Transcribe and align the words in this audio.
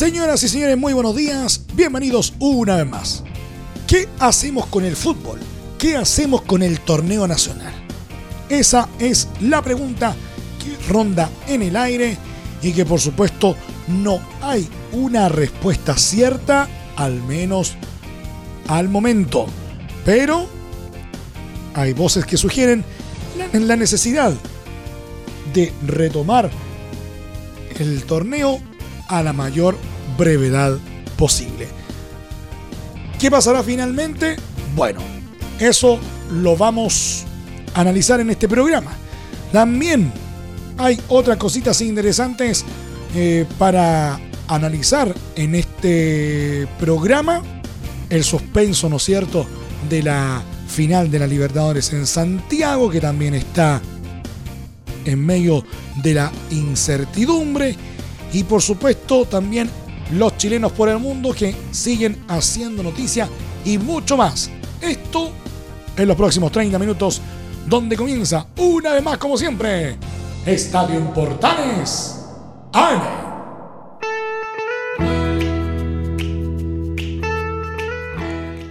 Señoras 0.00 0.42
y 0.42 0.48
señores, 0.48 0.78
muy 0.78 0.94
buenos 0.94 1.14
días. 1.14 1.60
Bienvenidos 1.74 2.32
una 2.38 2.76
vez 2.76 2.86
más. 2.86 3.22
¿Qué 3.86 4.08
hacemos 4.18 4.64
con 4.64 4.86
el 4.86 4.96
fútbol? 4.96 5.38
¿Qué 5.78 5.94
hacemos 5.94 6.40
con 6.40 6.62
el 6.62 6.80
torneo 6.80 7.28
nacional? 7.28 7.74
Esa 8.48 8.88
es 8.98 9.28
la 9.42 9.60
pregunta 9.60 10.16
que 10.58 10.90
ronda 10.90 11.28
en 11.46 11.60
el 11.60 11.76
aire 11.76 12.16
y 12.62 12.72
que 12.72 12.86
por 12.86 12.98
supuesto 12.98 13.56
no 13.88 14.20
hay 14.40 14.66
una 14.92 15.28
respuesta 15.28 15.94
cierta, 15.98 16.66
al 16.96 17.22
menos 17.24 17.74
al 18.68 18.88
momento. 18.88 19.48
Pero 20.06 20.48
hay 21.74 21.92
voces 21.92 22.24
que 22.24 22.38
sugieren 22.38 22.86
la 23.52 23.76
necesidad 23.76 24.32
de 25.52 25.74
retomar 25.86 26.50
el 27.78 28.02
torneo 28.04 28.69
a 29.10 29.22
la 29.22 29.32
mayor 29.32 29.76
brevedad 30.16 30.78
posible. 31.16 31.68
¿Qué 33.18 33.30
pasará 33.30 33.62
finalmente? 33.62 34.36
Bueno, 34.74 35.00
eso 35.58 35.98
lo 36.32 36.56
vamos 36.56 37.24
a 37.74 37.80
analizar 37.80 38.20
en 38.20 38.30
este 38.30 38.48
programa. 38.48 38.92
También 39.52 40.12
hay 40.78 40.98
otras 41.08 41.36
cositas 41.36 41.80
interesantes 41.82 42.64
eh, 43.14 43.44
para 43.58 44.18
analizar 44.48 45.14
en 45.34 45.56
este 45.56 46.66
programa. 46.78 47.42
El 48.08 48.24
suspenso, 48.24 48.88
¿no 48.88 48.96
es 48.96 49.02
cierto?, 49.02 49.46
de 49.88 50.02
la 50.02 50.42
final 50.68 51.10
de 51.10 51.18
la 51.18 51.26
Libertadores 51.26 51.92
en 51.92 52.06
Santiago, 52.06 52.88
que 52.88 53.00
también 53.00 53.34
está 53.34 53.82
en 55.04 55.24
medio 55.24 55.64
de 56.02 56.14
la 56.14 56.32
incertidumbre 56.50 57.76
y 58.32 58.44
por 58.44 58.62
supuesto 58.62 59.24
también 59.24 59.70
los 60.12 60.36
chilenos 60.36 60.72
por 60.72 60.88
el 60.88 60.98
mundo 60.98 61.32
que 61.32 61.54
siguen 61.70 62.24
haciendo 62.28 62.82
noticia 62.82 63.28
y 63.64 63.78
mucho 63.78 64.16
más. 64.16 64.50
Esto 64.80 65.30
en 65.96 66.08
los 66.08 66.16
próximos 66.16 66.50
30 66.52 66.78
minutos, 66.78 67.20
donde 67.66 67.96
comienza 67.96 68.46
una 68.56 68.94
vez 68.94 69.02
más, 69.02 69.18
como 69.18 69.36
siempre, 69.36 69.96
Estadio 70.46 71.12
Portales 71.12 72.16
AM. 72.72 73.00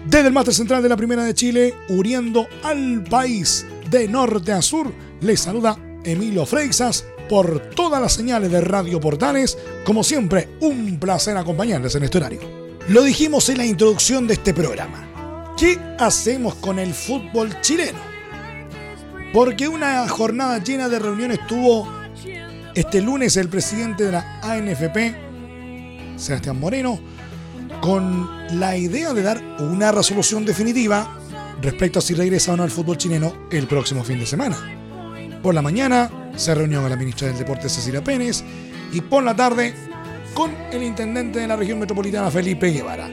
Desde 0.06 0.28
el 0.28 0.34
máster 0.34 0.56
central 0.56 0.82
de 0.82 0.90
la 0.90 0.98
Primera 0.98 1.24
de 1.24 1.36
Chile, 1.36 1.76
uniendo 1.90 2.48
al 2.64 3.04
país 3.04 3.68
de 3.92 4.08
norte 4.08 4.52
a 4.52 4.62
sur, 4.62 4.92
les 5.22 5.40
saluda 5.40 5.78
Emilio 6.04 6.48
Freixas 6.48 7.06
por 7.30 7.70
todas 7.70 8.02
las 8.02 8.14
señales 8.14 8.52
de 8.52 8.60
Radio 8.60 9.00
Portales. 9.00 9.58
Como 9.86 10.04
siempre, 10.04 10.50
un 10.60 11.00
placer 11.00 11.38
acompañarles 11.38 11.96
en 11.96 12.04
este 12.04 12.18
horario. 12.18 12.42
Lo 12.90 13.04
dijimos 13.04 13.48
en 13.50 13.60
la 13.60 13.66
introducción 13.66 14.28
de 14.28 14.34
este 14.34 14.54
programa. 14.54 15.54
¿Qué 15.58 15.80
hacemos 16.00 16.56
con 16.56 16.80
el 16.80 16.94
fútbol 16.94 17.62
chileno? 17.62 18.00
Porque 19.32 19.68
una 19.68 20.08
jornada 20.08 20.58
llena 20.58 20.90
de 20.90 20.98
reuniones 20.98 21.46
tuvo 21.48 21.88
este 22.74 23.02
lunes 23.02 23.38
el 23.38 23.48
presidente 23.48 24.06
de 24.06 24.12
la 24.12 24.40
ANFP, 24.42 26.18
Sebastián 26.18 26.60
Moreno, 26.60 27.00
con 27.80 28.28
la 28.60 28.76
idea 28.76 29.14
de 29.14 29.22
dar 29.22 29.42
una 29.60 29.92
resolución 29.92 30.46
definitiva 30.46 31.20
respecto 31.62 32.00
a 32.00 32.02
si 32.02 32.16
regresa 32.16 32.54
o 32.54 32.58
no 32.58 32.64
al 32.64 32.72
fútbol 32.72 32.98
chileno 32.98 33.48
el 33.52 33.68
próximo 33.68 34.04
fin 34.04 34.20
de 34.20 34.26
semana. 34.26 34.58
Por 35.44 35.54
la 35.54 35.62
mañana, 35.62 36.10
se 36.36 36.56
reunió 36.56 36.82
con 36.82 36.90
la 36.90 36.96
ministra 36.96 37.28
del 37.28 37.38
Deporte 37.38 37.70
Cecilia 37.70 38.04
Pérez 38.04 38.44
y 38.92 39.02
por 39.02 39.24
la 39.24 39.36
tarde 39.36 39.74
con 40.34 40.52
el 40.72 40.84
intendente 40.84 41.40
de 41.40 41.48
la 41.48 41.56
región 41.56 41.80
metropolitana 41.80 42.32
Felipe 42.32 42.72
Guevara. 42.72 43.10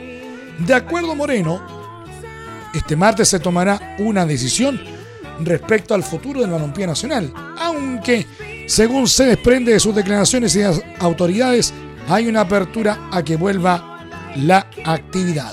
De 0.59 0.75
acuerdo 0.75 1.15
Moreno, 1.15 1.61
este 2.75 2.97
martes 2.97 3.29
se 3.29 3.41
tomará 3.41 3.97
una 3.99 4.25
decisión 4.27 4.81
respecto 5.41 5.95
al 5.95 6.03
futuro 6.03 6.41
del 6.41 6.51
balompié 6.51 6.87
nacional, 6.87 7.33
aunque 7.59 8.27
según 8.67 9.07
se 9.07 9.27
desprende 9.27 9.73
de 9.73 9.81
sus 9.81 9.95
declaraciones 9.95 10.57
y 10.57 10.61
las 10.61 10.83
autoridades, 10.99 11.73
hay 12.09 12.27
una 12.27 12.43
apertura 12.43 13.09
a 13.13 13.23
que 13.23 13.37
vuelva 13.37 14.07
la 14.37 14.69
actividad. 14.85 15.53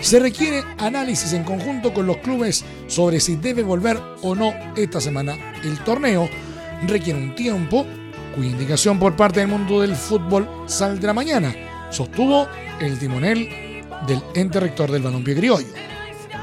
Se 0.00 0.20
requiere 0.20 0.62
análisis 0.78 1.32
en 1.32 1.44
conjunto 1.44 1.94
con 1.94 2.06
los 2.06 2.18
clubes 2.18 2.64
sobre 2.86 3.20
si 3.20 3.36
debe 3.36 3.62
volver 3.62 3.98
o 4.22 4.34
no 4.34 4.52
esta 4.76 5.00
semana 5.00 5.36
el 5.62 5.78
torneo, 5.82 6.28
requiere 6.86 7.18
un 7.18 7.34
tiempo 7.34 7.86
cuya 8.34 8.50
indicación 8.50 8.98
por 8.98 9.16
parte 9.16 9.40
del 9.40 9.48
mundo 9.48 9.80
del 9.80 9.94
fútbol 9.94 10.48
saldrá 10.66 11.12
mañana, 11.12 11.54
sostuvo 11.90 12.48
el 12.80 12.98
timonel 12.98 13.48
del 14.06 14.22
ente 14.34 14.60
rector 14.60 14.90
del 14.90 15.02
balompié 15.02 15.36
criollo. 15.36 15.68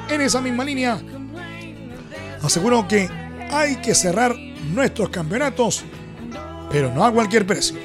En 0.09 0.21
esa 0.21 0.41
misma 0.41 0.63
línea, 0.63 0.99
aseguró 2.41 2.87
que 2.87 3.09
hay 3.51 3.77
que 3.77 3.93
cerrar 3.93 4.35
nuestros 4.73 5.09
campeonatos, 5.09 5.83
pero 6.71 6.93
no 6.93 7.05
a 7.05 7.11
cualquier 7.11 7.45
precio. 7.45 7.77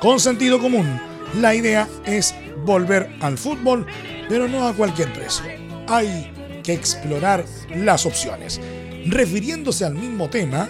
Con 0.00 0.18
sentido 0.18 0.58
común, 0.58 1.00
la 1.40 1.54
idea 1.54 1.88
es 2.04 2.34
volver 2.64 3.16
al 3.20 3.38
fútbol, 3.38 3.86
pero 4.28 4.48
no 4.48 4.66
a 4.66 4.72
cualquier 4.74 5.12
precio. 5.12 5.44
Hay 5.88 6.32
que 6.62 6.72
explorar 6.72 7.44
las 7.74 8.06
opciones. 8.06 8.60
Refiriéndose 9.06 9.84
al 9.84 9.94
mismo 9.94 10.28
tema, 10.28 10.68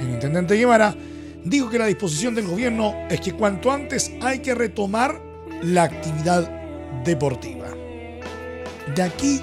el 0.00 0.10
intendente 0.10 0.56
Guevara 0.56 0.94
dijo 1.44 1.68
que 1.70 1.78
la 1.78 1.86
disposición 1.86 2.34
del 2.34 2.46
gobierno 2.46 2.94
es 3.10 3.20
que 3.20 3.32
cuanto 3.32 3.70
antes 3.70 4.10
hay 4.20 4.40
que 4.40 4.54
retomar 4.54 5.20
la 5.62 5.84
actividad 5.84 6.50
deportiva. 7.04 7.66
De 8.94 9.02
aquí 9.02 9.40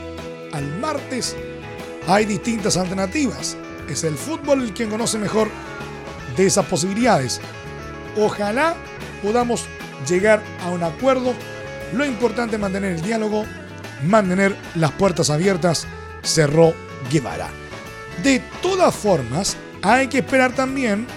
al 0.53 0.65
martes 0.79 1.35
hay 2.07 2.25
distintas 2.25 2.77
alternativas. 2.77 3.55
Es 3.89 4.03
el 4.03 4.15
fútbol 4.15 4.63
el 4.63 4.73
quien 4.73 4.89
conoce 4.89 5.17
mejor 5.17 5.49
de 6.37 6.45
esas 6.45 6.65
posibilidades. 6.65 7.39
Ojalá 8.17 8.75
podamos 9.21 9.65
llegar 10.07 10.41
a 10.63 10.69
un 10.69 10.83
acuerdo. 10.83 11.33
Lo 11.93 12.05
importante 12.05 12.55
es 12.55 12.61
mantener 12.61 12.93
el 12.93 13.01
diálogo, 13.01 13.45
mantener 14.03 14.55
las 14.75 14.91
puertas 14.91 15.29
abiertas, 15.29 15.87
cerró 16.23 16.73
Guevara. 17.11 17.49
De 18.23 18.41
todas 18.61 18.93
formas, 18.95 19.57
hay 19.81 20.07
que 20.07 20.19
esperar 20.19 20.53
también 20.53 21.07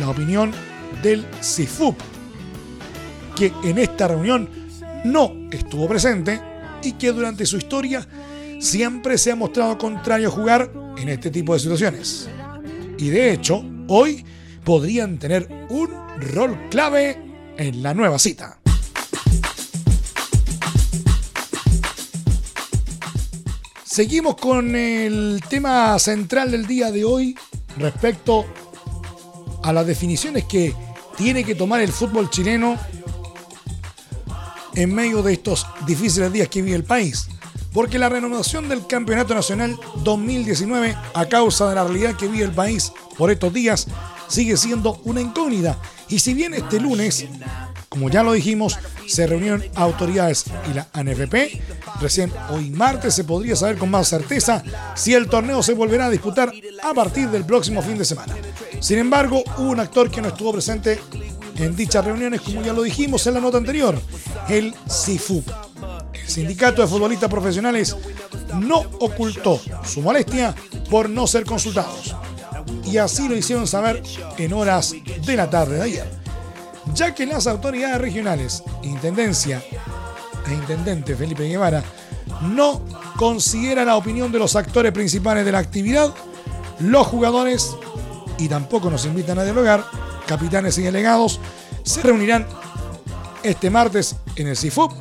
la 0.00 0.10
opinión 0.10 0.52
del 1.02 1.26
CIFUP, 1.42 1.98
que 3.36 3.52
en 3.64 3.78
esta 3.78 4.08
reunión 4.08 4.48
no 5.04 5.32
estuvo 5.50 5.88
presente 5.88 6.40
y 6.82 6.92
que 6.92 7.12
durante 7.12 7.46
su 7.46 7.56
historia 7.56 8.06
siempre 8.60 9.18
se 9.18 9.32
ha 9.32 9.36
mostrado 9.36 9.76
contrario 9.78 10.28
a 10.28 10.32
jugar 10.32 10.70
en 10.96 11.08
este 11.08 11.30
tipo 11.30 11.54
de 11.54 11.60
situaciones. 11.60 12.28
Y 12.98 13.08
de 13.10 13.32
hecho, 13.32 13.64
hoy 13.88 14.24
podrían 14.64 15.18
tener 15.18 15.48
un 15.68 15.90
rol 16.18 16.58
clave 16.70 17.18
en 17.56 17.82
la 17.82 17.92
nueva 17.94 18.18
cita. 18.18 18.58
Seguimos 23.84 24.36
con 24.36 24.74
el 24.74 25.40
tema 25.48 25.96
central 26.00 26.50
del 26.50 26.66
día 26.66 26.90
de 26.90 27.04
hoy 27.04 27.36
respecto 27.76 28.44
a 29.62 29.72
las 29.72 29.86
definiciones 29.86 30.44
que 30.44 30.74
tiene 31.16 31.44
que 31.44 31.54
tomar 31.54 31.80
el 31.80 31.92
fútbol 31.92 32.30
chileno 32.30 32.76
en 34.74 34.94
medio 34.94 35.22
de 35.22 35.32
estos 35.32 35.66
difíciles 35.86 36.32
días 36.32 36.48
que 36.48 36.62
vive 36.62 36.76
el 36.76 36.84
país. 36.84 37.28
Porque 37.72 37.98
la 37.98 38.08
renovación 38.08 38.68
del 38.68 38.86
Campeonato 38.86 39.34
Nacional 39.34 39.78
2019 40.02 40.96
a 41.14 41.26
causa 41.26 41.68
de 41.68 41.74
la 41.74 41.84
realidad 41.84 42.16
que 42.16 42.28
vive 42.28 42.44
el 42.44 42.52
país 42.52 42.92
por 43.16 43.30
estos 43.30 43.52
días 43.52 43.86
sigue 44.28 44.56
siendo 44.56 45.00
una 45.04 45.20
incógnita. 45.20 45.78
Y 46.08 46.18
si 46.20 46.34
bien 46.34 46.54
este 46.54 46.80
lunes, 46.80 47.26
como 47.88 48.10
ya 48.10 48.22
lo 48.22 48.32
dijimos, 48.32 48.78
se 49.06 49.26
reunieron 49.26 49.64
autoridades 49.74 50.44
y 50.70 50.74
la 50.74 50.88
ANFP, 50.92 51.60
recién 52.00 52.32
hoy 52.50 52.70
martes 52.70 53.14
se 53.14 53.24
podría 53.24 53.56
saber 53.56 53.78
con 53.78 53.90
más 53.90 54.08
certeza 54.08 54.62
si 54.94 55.14
el 55.14 55.28
torneo 55.28 55.62
se 55.62 55.74
volverá 55.74 56.06
a 56.06 56.10
disputar 56.10 56.52
a 56.82 56.94
partir 56.94 57.28
del 57.28 57.44
próximo 57.44 57.82
fin 57.82 57.98
de 57.98 58.04
semana. 58.04 58.34
Sin 58.80 58.98
embargo, 58.98 59.42
hubo 59.58 59.70
un 59.70 59.80
actor 59.80 60.10
que 60.10 60.20
no 60.20 60.28
estuvo 60.28 60.52
presente 60.52 60.98
en 61.56 61.76
dichas 61.76 62.04
reuniones, 62.04 62.40
como 62.40 62.62
ya 62.62 62.72
lo 62.72 62.82
dijimos 62.82 63.26
en 63.26 63.34
la 63.34 63.40
nota 63.40 63.58
anterior, 63.58 64.00
el 64.48 64.74
CIFUP. 64.90 65.48
El 66.12 66.28
Sindicato 66.28 66.82
de 66.82 66.88
Futbolistas 66.88 67.30
Profesionales 67.30 67.96
no 68.58 68.78
ocultó 69.00 69.60
su 69.84 70.00
molestia 70.00 70.54
por 70.90 71.08
no 71.08 71.26
ser 71.26 71.44
consultados. 71.44 72.14
Y 72.84 72.98
así 72.98 73.28
lo 73.28 73.36
hicieron 73.36 73.66
saber 73.66 74.02
en 74.38 74.52
horas 74.52 74.94
de 75.24 75.36
la 75.36 75.50
tarde 75.50 75.76
de 75.76 75.82
ayer. 75.82 76.23
Ya 76.92 77.14
que 77.14 77.26
las 77.26 77.46
autoridades 77.46 78.00
regionales, 78.00 78.62
Intendencia 78.82 79.62
e 80.46 80.52
Intendente 80.52 81.16
Felipe 81.16 81.48
Guevara, 81.48 81.82
no 82.42 82.82
consideran 83.16 83.86
la 83.86 83.96
opinión 83.96 84.30
de 84.30 84.38
los 84.38 84.56
actores 84.56 84.92
principales 84.92 85.44
de 85.44 85.52
la 85.52 85.58
actividad, 85.58 86.12
los 86.80 87.06
jugadores, 87.06 87.76
y 88.38 88.48
tampoco 88.48 88.90
nos 88.90 89.06
invitan 89.06 89.38
a 89.38 89.44
dialogar, 89.44 89.84
capitanes 90.26 90.76
y 90.78 90.82
delegados, 90.82 91.40
se 91.82 92.02
reunirán 92.02 92.46
este 93.42 93.70
martes 93.70 94.16
en 94.36 94.48
el 94.48 94.56
CIFUP 94.56 94.92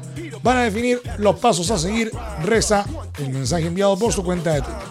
van 0.43 0.57
a 0.57 0.61
definir 0.63 1.01
los 1.17 1.39
pasos 1.39 1.71
a 1.71 1.79
seguir, 1.79 2.11
reza 2.43 2.85
el 3.17 3.29
mensaje 3.29 3.65
enviado 3.65 3.97
por 3.97 4.11
su 4.11 4.23
cuenta 4.23 4.51
de 4.51 4.61
Twitter. 4.61 4.83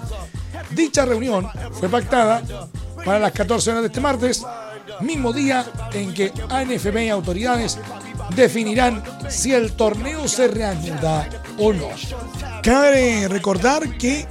Dicha 0.71 1.05
reunión 1.05 1.47
fue 1.73 1.89
pactada 1.89 2.43
para 3.05 3.19
las 3.19 3.33
14 3.33 3.71
horas 3.71 3.83
de 3.83 3.89
este 3.89 4.01
martes, 4.01 4.43
mismo 5.03 5.33
día 5.33 5.65
en 5.93 6.15
que 6.15 6.33
ANFP 6.49 7.05
y 7.05 7.09
autoridades 7.09 7.79
definirán 8.35 9.03
si 9.29 9.53
el 9.53 9.73
torneo 9.73 10.29
se 10.29 10.49
reanuda 10.49 11.29
o 11.59 11.73
no. 11.73 11.89
Cabe 12.63 13.27
recordar 13.29 13.97
que 13.99 14.27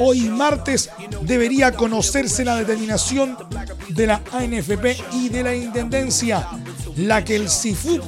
hoy 0.00 0.28
martes 0.28 0.90
debería 1.22 1.72
conocerse 1.72 2.44
la 2.44 2.56
determinación 2.56 3.36
de 3.88 4.06
la 4.06 4.20
ANFP 4.32 4.96
y 5.12 5.28
de 5.28 5.42
la 5.42 5.54
Intendencia, 5.54 6.48
la 6.96 7.24
que 7.24 7.36
el 7.36 7.48
CIFU 7.48 8.00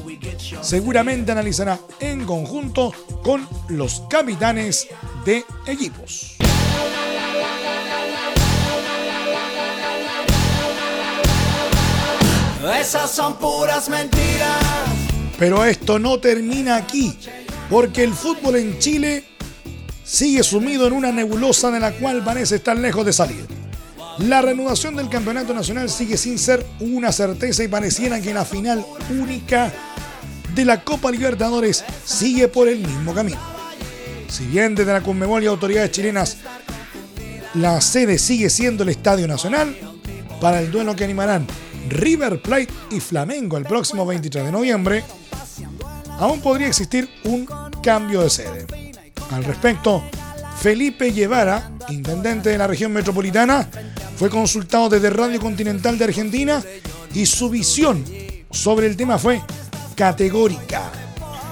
seguramente 0.61 1.33
analizará 1.33 1.79
en 2.01 2.25
conjunto 2.25 2.93
con 3.23 3.47
los 3.69 4.03
capitanes 4.11 4.89
de 5.25 5.45
equipos. 5.67 6.40
Esas 12.69 13.11
son 13.11 13.39
puras 13.39 13.89
mentiras. 13.89 14.63
Pero 15.39 15.65
esto 15.65 15.99
no 15.99 16.19
termina 16.21 16.77
aquí, 16.77 17.17
porque 17.71 18.05
el 18.05 18.13
fútbol 18.13 18.57
en 18.57 18.79
Chile 18.79 19.25
sigue 20.05 20.43
sumido 20.43 20.87
en 20.87 20.93
una 20.93 21.11
nebulosa 21.11 21.71
de 21.71 21.81
la 21.81 21.93
cual 21.93 22.23
parece 22.23 22.57
estar 22.57 22.77
lejos 22.77 23.07
de 23.07 23.15
salir. 23.15 23.47
La 24.19 24.43
reanudación 24.43 24.95
del 24.95 25.09
campeonato 25.09 25.55
nacional 25.55 25.89
sigue 25.89 26.19
sin 26.19 26.39
ser 26.39 26.67
una 26.81 27.13
certeza 27.13 27.65
y 27.65 27.69
pareciera 27.69 28.21
que 28.21 28.35
la 28.35 28.45
final 28.45 28.85
única 29.19 29.73
de 30.55 30.65
la 30.67 30.85
Copa 30.85 31.11
Libertadores 31.11 31.83
sigue 32.05 32.49
por 32.49 32.69
el 32.69 32.81
mismo 32.81 33.15
camino. 33.15 33.39
Si 34.29 34.45
bien 34.45 34.75
desde 34.75 34.93
la 34.93 35.01
Conmebol 35.01 35.43
y 35.43 35.47
autoridades 35.47 35.93
chilenas 35.93 36.37
la 37.55 37.81
sede 37.81 38.19
sigue 38.19 38.51
siendo 38.51 38.83
el 38.83 38.91
Estadio 38.91 39.27
Nacional, 39.27 39.75
para 40.41 40.61
el 40.61 40.71
duelo 40.71 40.95
que 40.95 41.05
animarán 41.05 41.47
River 41.89 42.41
Plate 42.43 42.69
y 42.91 43.01
Flamengo 43.01 43.57
el 43.57 43.65
próximo 43.65 44.05
23 44.07 44.47
de 44.47 44.53
noviembre, 44.53 45.05
aún 46.19 46.41
podría 46.41 46.69
existir 46.69 47.09
un 47.25 47.49
cambio 47.83 48.23
de 48.23 48.31
sede. 48.31 48.67
Al 49.31 49.45
respecto, 49.45 50.03
Felipe 50.59 51.11
Guevara, 51.11 51.71
intendente 51.89 52.51
de 52.51 52.59
la 52.59 52.67
región 52.67 52.93
metropolitana, 52.93 53.69
fue 54.17 54.29
consultado 54.29 54.89
desde 54.89 55.09
Radio 55.11 55.41
Continental 55.41 55.97
de 55.97 56.05
Argentina 56.05 56.63
y 57.15 57.25
su 57.27 57.49
visión 57.49 58.05
sobre 58.51 58.87
el 58.87 58.97
tema 58.97 59.19
fue 59.19 59.41
categórica. 59.97 60.91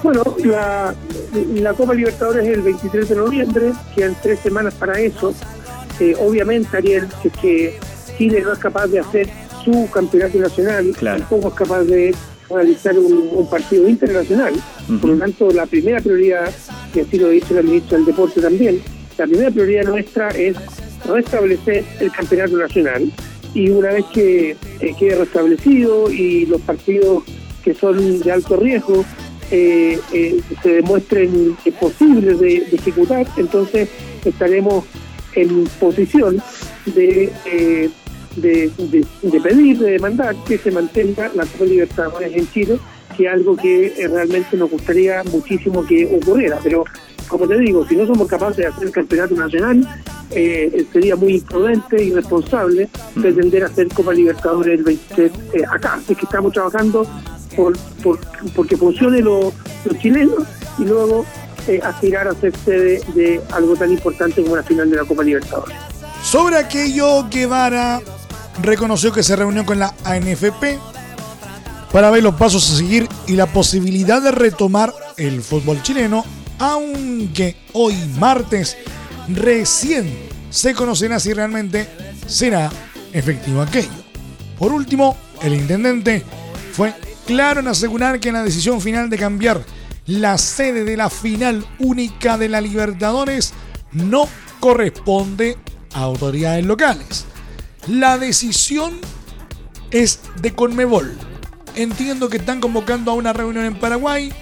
Bueno, 0.03 0.23
la, 0.45 1.73
Copa 1.73 1.93
Libertadores 1.93 2.47
es 2.47 2.53
el 2.53 2.61
23 2.61 3.09
de 3.09 3.15
noviembre, 3.15 3.73
quedan 3.95 4.15
tres 4.21 4.39
semanas 4.39 4.73
para 4.75 4.99
eso. 4.99 5.33
Eh, 5.99 6.15
obviamente, 6.19 6.77
Ariel, 6.77 7.07
que, 7.21 7.29
que 7.29 7.79
Chile 8.17 8.41
no 8.41 8.53
es 8.53 8.59
capaz 8.59 8.87
de 8.87 8.99
hacer 8.99 9.29
su 9.63 9.89
campeonato 9.91 10.39
nacional, 10.39 10.95
tampoco 11.01 11.49
es 11.49 11.53
capaz 11.53 11.83
de 11.83 12.15
realizar 12.49 12.97
un, 12.97 13.47
partido 13.49 13.87
internacional. 13.87 14.53
Por 15.01 15.11
lo 15.11 15.17
tanto, 15.17 15.51
la 15.51 15.65
primera 15.65 15.99
prioridad, 16.01 16.51
que 16.93 17.01
así 17.01 17.17
lo 17.17 17.27
ha 17.27 17.31
dicho 17.31 17.57
el 17.57 17.65
ministro 17.65 17.97
del 17.97 18.05
Deporte 18.05 18.41
también, 18.41 18.81
la 19.17 19.25
primera 19.25 19.51
prioridad 19.51 19.83
nuestra 19.83 20.29
es 20.29 20.55
restablecer 21.05 21.83
el 21.99 22.11
campeonato 22.11 22.57
nacional. 22.57 23.11
Y 23.53 23.69
una 23.69 23.91
vez 23.91 24.05
que 24.13 24.51
eh, 24.79 24.95
quede 24.97 25.15
restablecido 25.15 26.11
y 26.11 26.45
los 26.45 26.61
partidos 26.61 27.23
que 27.63 27.73
son 27.73 28.19
de 28.19 28.31
alto 28.31 28.57
riesgo 28.57 29.03
eh, 29.51 29.99
eh, 30.13 30.39
se 30.61 30.69
demuestren 30.75 31.57
posibles 31.79 32.39
de, 32.39 32.57
ejecutar, 32.71 33.25
entonces 33.37 33.89
estaremos 34.23 34.85
en 35.33 35.65
posición 35.79 36.41
de, 36.85 37.89
eh, 38.37 38.71
de, 38.77 39.39
pedir, 39.41 39.79
de 39.79 39.91
demandar 39.91 40.35
que 40.47 40.57
se 40.57 40.71
mantenga 40.71 41.31
la 41.35 41.45
Copa 41.45 41.65
Libertadores 41.65 42.35
en 42.35 42.51
Chile, 42.51 42.79
que 43.15 43.25
es 43.25 43.31
algo 43.31 43.55
que 43.55 43.93
realmente 44.09 44.57
nos 44.57 44.69
gustaría 44.69 45.23
muchísimo 45.23 45.85
que 45.85 46.05
ocurriera. 46.05 46.59
Pero, 46.63 46.85
como 47.27 47.47
te 47.47 47.57
digo, 47.59 47.85
si 47.87 47.95
no 47.95 48.05
somos 48.05 48.27
capaces 48.27 48.57
de 48.57 48.67
hacer 48.67 48.83
el 48.85 48.91
campeonato 48.91 49.35
nacional, 49.35 49.87
sería 50.29 51.15
muy 51.15 51.35
imprudente 51.35 52.03
y 52.03 52.09
irresponsable 52.09 52.87
mm. 53.15 53.21
pretender 53.21 53.63
hacer 53.63 53.87
Copa 53.89 54.13
Libertadores 54.13 54.79
el 54.79 54.83
23 54.83 55.31
acá. 55.69 55.95
Así 55.95 56.15
que 56.15 56.25
estamos 56.25 56.53
trabajando 56.53 57.05
por, 57.55 57.77
porque 58.55 58.77
funcione 58.77 59.21
los 59.21 59.53
chilenos 59.99 60.43
y 60.77 60.83
luego 60.85 61.25
eh, 61.67 61.79
aspirar 61.83 62.27
a 62.27 62.33
ser 62.35 62.55
sede 62.55 63.01
de 63.13 63.41
algo 63.51 63.75
tan 63.75 63.91
importante 63.91 64.41
como 64.41 64.55
la 64.55 64.63
final 64.63 64.89
de 64.89 64.97
la 64.97 65.05
Copa 65.05 65.23
Libertadores. 65.23 65.75
Sobre 66.23 66.57
aquello, 66.57 67.27
Guevara 67.29 68.01
reconoció 68.61 69.11
que 69.11 69.23
se 69.23 69.35
reunió 69.35 69.65
con 69.65 69.79
la 69.79 69.93
ANFP 70.03 70.79
para 71.91 72.11
ver 72.11 72.23
los 72.23 72.35
pasos 72.35 72.71
a 72.71 72.75
seguir 72.75 73.07
y 73.27 73.33
la 73.33 73.47
posibilidad 73.47 74.21
de 74.21 74.31
retomar 74.31 74.93
el 75.17 75.41
fútbol 75.41 75.81
chileno, 75.81 76.23
aunque 76.59 77.57
hoy 77.73 77.95
martes 78.17 78.77
recién 79.27 80.13
se 80.49 80.73
conocerá 80.73 81.19
si 81.19 81.33
realmente 81.33 81.87
será 82.27 82.71
efectivo 83.13 83.61
aquello. 83.61 83.89
Por 84.57 84.71
último, 84.71 85.17
el 85.41 85.53
intendente 85.53 86.23
fue 86.73 86.93
claro 87.25 87.59
en 87.59 87.67
asegurar 87.67 88.19
que 88.19 88.31
la 88.31 88.43
decisión 88.43 88.81
final 88.81 89.09
de 89.09 89.17
cambiar 89.17 89.63
la 90.05 90.37
sede 90.37 90.83
de 90.83 90.97
la 90.97 91.09
final 91.09 91.65
única 91.79 92.37
de 92.37 92.49
la 92.49 92.61
Libertadores 92.61 93.53
no 93.91 94.27
corresponde 94.59 95.57
a 95.93 96.01
autoridades 96.01 96.65
locales. 96.65 97.25
La 97.87 98.17
decisión 98.17 98.99
es 99.91 100.19
de 100.41 100.53
Conmebol. 100.53 101.17
Entiendo 101.75 102.29
que 102.29 102.37
están 102.37 102.59
convocando 102.59 103.11
a 103.11 103.15
una 103.15 103.33
reunión 103.33 103.65
en 103.65 103.79
Paraguay, 103.79 104.33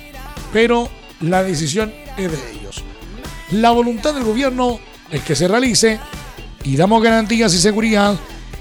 pero 0.51 0.89
la 1.21 1.43
decisión 1.43 1.93
es 2.17 2.31
de 2.31 2.51
ellos. 2.51 2.83
La 3.51 3.71
voluntad 3.71 4.13
del 4.13 4.23
gobierno 4.23 4.79
es 5.11 5.21
que 5.23 5.35
se 5.35 5.47
realice 5.47 5.99
y 6.63 6.75
damos 6.75 7.01
garantías 7.01 7.53
y 7.53 7.59
seguridad 7.59 8.17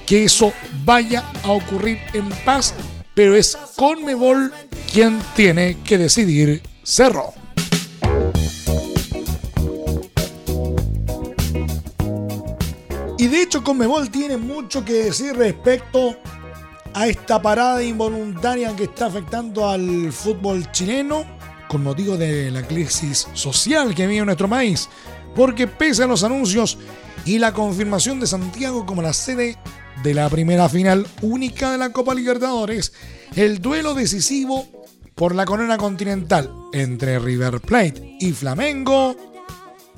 que 0.06 0.24
eso 0.24 0.52
vaya 0.84 1.24
a 1.42 1.50
ocurrir 1.50 1.98
en 2.12 2.28
paz 2.44 2.74
pero 3.16 3.34
es 3.34 3.56
Conmebol 3.76 4.52
quien 4.92 5.18
tiene 5.34 5.78
que 5.82 5.96
decidir 5.96 6.62
Cerro. 6.82 7.32
Y 13.18 13.28
de 13.28 13.42
hecho 13.42 13.64
Conmebol 13.64 14.10
tiene 14.10 14.36
mucho 14.36 14.84
que 14.84 14.92
decir 14.92 15.34
respecto 15.36 16.16
a 16.92 17.06
esta 17.08 17.40
parada 17.40 17.82
involuntaria 17.82 18.74
que 18.76 18.84
está 18.84 19.06
afectando 19.06 19.68
al 19.68 20.12
fútbol 20.12 20.70
chileno 20.72 21.24
con 21.68 21.82
motivo 21.82 22.16
de 22.16 22.50
la 22.50 22.62
crisis 22.66 23.26
social 23.32 23.94
que 23.94 24.06
vive 24.06 24.24
nuestro 24.24 24.48
país. 24.48 24.88
Porque 25.34 25.66
pese 25.66 26.02
a 26.02 26.06
los 26.06 26.24
anuncios 26.24 26.78
y 27.24 27.38
la 27.38 27.52
confirmación 27.52 28.20
de 28.20 28.26
Santiago 28.26 28.84
como 28.84 29.02
la 29.02 29.12
sede 29.12 29.56
de 30.02 30.14
la 30.14 30.28
primera 30.28 30.68
final 30.68 31.06
única 31.22 31.72
de 31.72 31.78
la 31.78 31.92
Copa 31.92 32.14
Libertadores, 32.14 32.92
el 33.34 33.60
duelo 33.60 33.94
decisivo 33.94 34.66
por 35.14 35.34
la 35.34 35.46
corona 35.46 35.78
continental 35.78 36.50
entre 36.72 37.18
River 37.18 37.60
Plate 37.60 38.18
y 38.20 38.32
Flamengo 38.32 39.16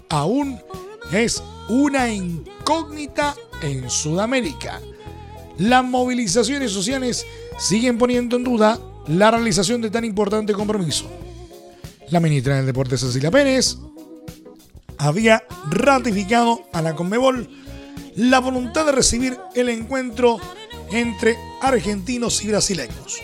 aún 0.08 0.60
es 1.12 1.42
una 1.68 2.08
incógnita 2.68 3.34
en 3.62 3.88
Sudamérica. 3.88 4.78
Las 5.56 5.82
movilizaciones 5.82 6.70
sociales 6.70 7.24
siguen 7.58 7.96
poniendo 7.96 8.36
en 8.36 8.44
duda 8.44 8.78
la 9.06 9.30
realización 9.30 9.80
de 9.80 9.90
tan 9.90 10.04
importante 10.04 10.52
compromiso. 10.52 11.10
La 12.10 12.20
ministra 12.20 12.56
del 12.56 12.66
Deporte 12.66 12.98
Cecilia 12.98 13.30
Pérez 13.30 13.78
había 14.98 15.44
ratificado 15.70 16.60
a 16.74 16.82
la 16.82 16.94
Conmebol 16.94 17.48
la 18.16 18.38
voluntad 18.38 18.84
de 18.84 18.92
recibir 18.92 19.38
el 19.54 19.70
encuentro 19.70 20.38
entre 20.92 21.38
argentinos 21.62 22.44
y 22.44 22.48
brasileños. 22.48 23.18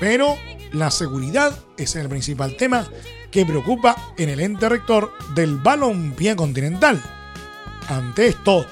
Pero 0.00 0.36
la 0.72 0.90
seguridad 0.90 1.56
es 1.76 1.94
el 1.94 2.08
principal 2.08 2.56
tema 2.56 2.90
que 3.30 3.46
preocupa 3.46 4.12
en 4.18 4.28
el 4.28 4.40
ente 4.40 4.68
rector 4.68 5.12
del 5.36 5.58
balompié 5.58 6.34
continental. 6.34 7.00
Ante 7.88 8.28
esto, 8.28 8.66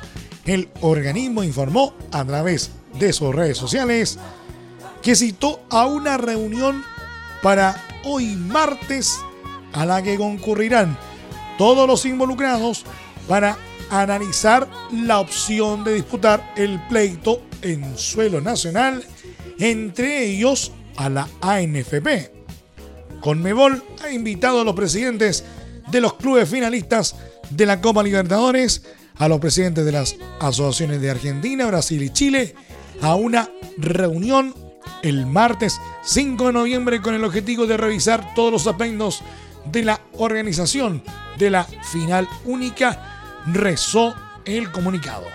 el 0.44 0.68
organismo 0.80 1.42
informó 1.42 1.94
a 2.12 2.24
través 2.24 2.70
de 2.98 3.12
sus 3.12 3.34
redes 3.34 3.58
sociales 3.58 4.18
que 5.02 5.16
citó 5.16 5.62
a 5.70 5.86
una 5.86 6.16
reunión 6.16 6.84
para 7.42 7.82
hoy 8.04 8.36
martes 8.36 9.18
a 9.72 9.86
la 9.86 10.02
que 10.02 10.16
concurrirán 10.16 10.96
todos 11.58 11.86
los 11.86 12.04
involucrados 12.06 12.84
para 13.28 13.56
analizar 13.90 14.68
la 14.92 15.20
opción 15.20 15.84
de 15.84 15.94
disputar 15.94 16.52
el 16.56 16.80
pleito 16.88 17.42
en 17.62 17.96
suelo 17.98 18.40
nacional, 18.40 19.04
entre 19.58 20.24
ellos 20.24 20.72
a 20.96 21.08
la 21.08 21.28
ANFP. 21.40 22.32
Conmebol 23.20 23.82
ha 24.02 24.10
invitado 24.10 24.60
a 24.60 24.64
los 24.64 24.74
presidentes 24.74 25.44
de 25.90 26.00
los 26.00 26.14
clubes 26.14 26.48
finalistas 26.48 27.16
de 27.50 27.66
la 27.66 27.80
Copa 27.80 28.02
Libertadores, 28.02 28.84
a 29.20 29.28
los 29.28 29.38
presidentes 29.38 29.84
de 29.84 29.92
las 29.92 30.16
asociaciones 30.40 31.00
de 31.00 31.10
Argentina, 31.10 31.66
Brasil 31.66 32.02
y 32.02 32.10
Chile, 32.10 32.54
a 33.02 33.14
una 33.14 33.50
reunión 33.76 34.54
el 35.02 35.26
martes 35.26 35.78
5 36.02 36.46
de 36.46 36.52
noviembre 36.54 37.02
con 37.02 37.14
el 37.14 37.24
objetivo 37.24 37.66
de 37.66 37.76
revisar 37.76 38.34
todos 38.34 38.50
los 38.50 38.66
aspectos 38.66 39.22
de 39.70 39.82
la 39.84 40.00
organización 40.14 41.02
de 41.38 41.50
la 41.50 41.64
final 41.64 42.26
única, 42.46 43.42
rezó 43.46 44.14
el 44.46 44.72
comunicado. 44.72 45.26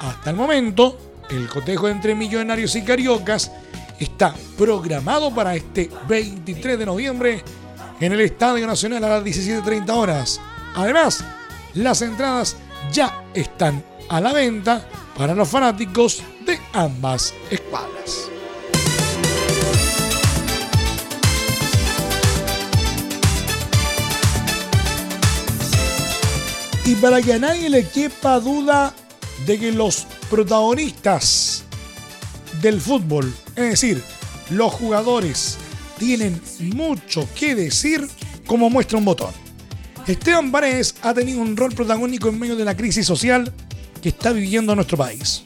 Hasta 0.00 0.30
el 0.30 0.36
momento, 0.36 0.98
el 1.30 1.48
cotejo 1.48 1.88
entre 1.88 2.16
millonarios 2.16 2.74
y 2.74 2.82
cariocas 2.82 3.52
está 4.00 4.34
programado 4.58 5.32
para 5.32 5.54
este 5.54 5.88
23 6.08 6.76
de 6.76 6.86
noviembre 6.86 7.44
en 8.00 8.12
el 8.12 8.20
Estadio 8.20 8.66
Nacional 8.66 9.04
a 9.04 9.08
las 9.20 9.24
17.30 9.24 9.90
horas. 9.90 10.40
Además, 10.74 11.24
las 11.74 12.02
entradas 12.02 12.56
ya 12.90 13.24
están 13.34 13.84
a 14.08 14.20
la 14.20 14.32
venta 14.32 14.88
para 15.16 15.34
los 15.34 15.48
fanáticos 15.48 16.22
de 16.46 16.58
ambas 16.72 17.34
escuadras. 17.50 18.30
Y 26.84 26.96
para 26.96 27.22
que 27.22 27.34
a 27.34 27.38
nadie 27.38 27.70
le 27.70 27.88
quepa 27.88 28.40
duda 28.40 28.92
de 29.46 29.58
que 29.58 29.72
los 29.72 30.06
protagonistas 30.28 31.64
del 32.60 32.80
fútbol, 32.80 33.32
es 33.56 33.70
decir, 33.70 34.02
los 34.50 34.72
jugadores, 34.72 35.58
tienen 35.98 36.40
mucho 36.74 37.28
que 37.34 37.54
decir, 37.54 38.08
como 38.46 38.68
muestra 38.68 38.98
un 38.98 39.04
botón. 39.04 39.41
Esteban 40.06 40.50
Paredes 40.50 40.96
ha 41.02 41.14
tenido 41.14 41.40
un 41.40 41.56
rol 41.56 41.72
protagónico 41.72 42.28
en 42.28 42.38
medio 42.38 42.56
de 42.56 42.64
la 42.64 42.76
crisis 42.76 43.06
social 43.06 43.52
que 44.02 44.08
está 44.08 44.32
viviendo 44.32 44.74
nuestro 44.74 44.98
país. 44.98 45.42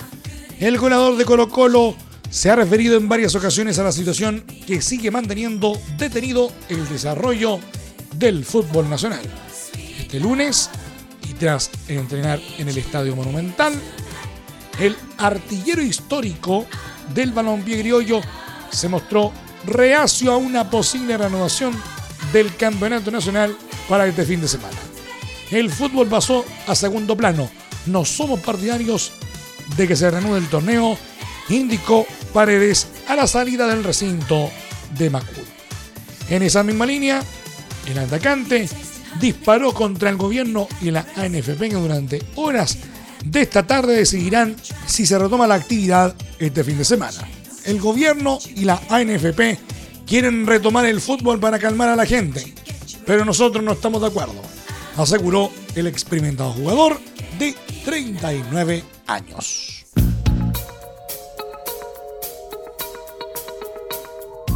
El 0.58 0.78
goleador 0.78 1.16
de 1.16 1.26
Colo 1.26 1.50
Colo 1.50 1.94
se 2.30 2.50
ha 2.50 2.56
referido 2.56 2.96
en 2.96 3.08
varias 3.08 3.34
ocasiones 3.34 3.78
a 3.78 3.84
la 3.84 3.92
situación 3.92 4.44
que 4.66 4.80
sigue 4.80 5.10
manteniendo 5.10 5.78
detenido 5.98 6.50
el 6.70 6.88
desarrollo 6.88 7.60
del 8.14 8.44
fútbol 8.44 8.88
nacional. 8.88 9.20
Este 9.98 10.18
lunes, 10.18 10.70
y 11.28 11.34
tras 11.34 11.70
entrenar 11.88 12.40
en 12.56 12.68
el 12.68 12.78
Estadio 12.78 13.14
Monumental, 13.14 13.75
el 14.80 14.96
artillero 15.18 15.82
histórico 15.82 16.66
del 17.14 17.32
balompié 17.32 17.80
criollo 17.80 18.22
se 18.70 18.88
mostró 18.88 19.32
reacio 19.66 20.32
a 20.32 20.36
una 20.38 20.70
posible 20.70 21.16
renovación 21.18 21.75
del 22.32 22.56
campeonato 22.56 23.10
nacional 23.10 23.56
para 23.88 24.06
este 24.06 24.24
fin 24.24 24.40
de 24.40 24.48
semana. 24.48 24.76
El 25.50 25.70
fútbol 25.70 26.08
pasó 26.08 26.44
a 26.66 26.74
segundo 26.74 27.16
plano. 27.16 27.48
No 27.86 28.04
somos 28.04 28.40
partidarios 28.40 29.12
de 29.76 29.86
que 29.86 29.96
se 29.96 30.10
reanude 30.10 30.38
el 30.38 30.48
torneo, 30.48 30.98
indicó 31.48 32.06
Paredes 32.32 32.88
a 33.08 33.16
la 33.16 33.26
salida 33.26 33.66
del 33.66 33.84
recinto 33.84 34.50
de 34.98 35.10
Macul. 35.10 35.44
En 36.28 36.42
esa 36.42 36.62
misma 36.62 36.86
línea, 36.86 37.22
el 37.86 37.98
atacante 37.98 38.68
disparó 39.20 39.72
contra 39.72 40.10
el 40.10 40.16
gobierno 40.16 40.68
y 40.82 40.90
la 40.90 41.06
ANFP 41.16 41.60
que 41.60 41.74
durante 41.74 42.22
horas 42.34 42.78
de 43.24 43.42
esta 43.42 43.66
tarde 43.66 43.96
decidirán 43.96 44.56
si 44.86 45.06
se 45.06 45.18
retoma 45.18 45.46
la 45.46 45.54
actividad 45.54 46.14
este 46.38 46.64
fin 46.64 46.78
de 46.78 46.84
semana. 46.84 47.18
El 47.64 47.80
gobierno 47.80 48.38
y 48.54 48.64
la 48.64 48.80
ANFP 48.88 49.58
quieren 50.06 50.46
retomar 50.46 50.86
el 50.86 51.00
fútbol 51.00 51.40
para 51.40 51.58
calmar 51.58 51.88
a 51.88 51.96
la 51.96 52.06
gente, 52.06 52.54
pero 53.06 53.25
nosotros 53.25 53.64
no 53.64 53.72
estamos 53.72 54.02
de 54.02 54.08
acuerdo, 54.08 54.42
aseguró 54.96 55.50
el 55.75 55.86
experimentado 55.86 56.52
jugador 56.52 57.00
de 57.38 57.54
39 57.84 58.84
años. 59.06 59.86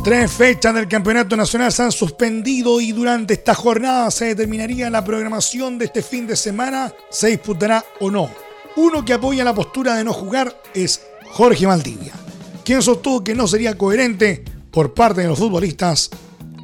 Tres 0.03 0.33
fechas 0.33 0.75
del 0.75 0.89
Campeonato 0.89 1.37
Nacional 1.37 1.71
se 1.73 1.83
han 1.83 1.93
suspendido 1.93 2.81
y 2.81 2.91
durante 2.93 3.35
esta 3.35 3.55
jornada 3.55 4.11
se 4.11 4.27
determinaría 4.27 4.89
la 4.89 5.05
programación 5.05 5.77
de 5.77 5.85
este 5.85 6.03
fin 6.03 6.27
de 6.27 6.37
semana, 6.37 6.93
se 7.11 7.29
disputará 7.29 7.85
o 8.01 8.11
no. 8.11 8.31
Uno 8.77 9.05
que 9.05 9.13
apoya 9.13 9.45
la 9.45 9.55
postura 9.55 9.97
de 9.97 10.05
no 10.05 10.15
jugar 10.15 10.59
es 10.73 11.03
Jorge 11.33 11.67
Maldivia, 11.67 12.15
quien 12.65 12.81
sostuvo 12.81 13.23
que 13.23 13.35
no 13.35 13.47
sería 13.47 13.77
coherente 13.77 14.43
por 14.71 14.95
parte 14.95 15.21
de 15.21 15.29
los 15.29 15.39
futbolistas 15.39 16.11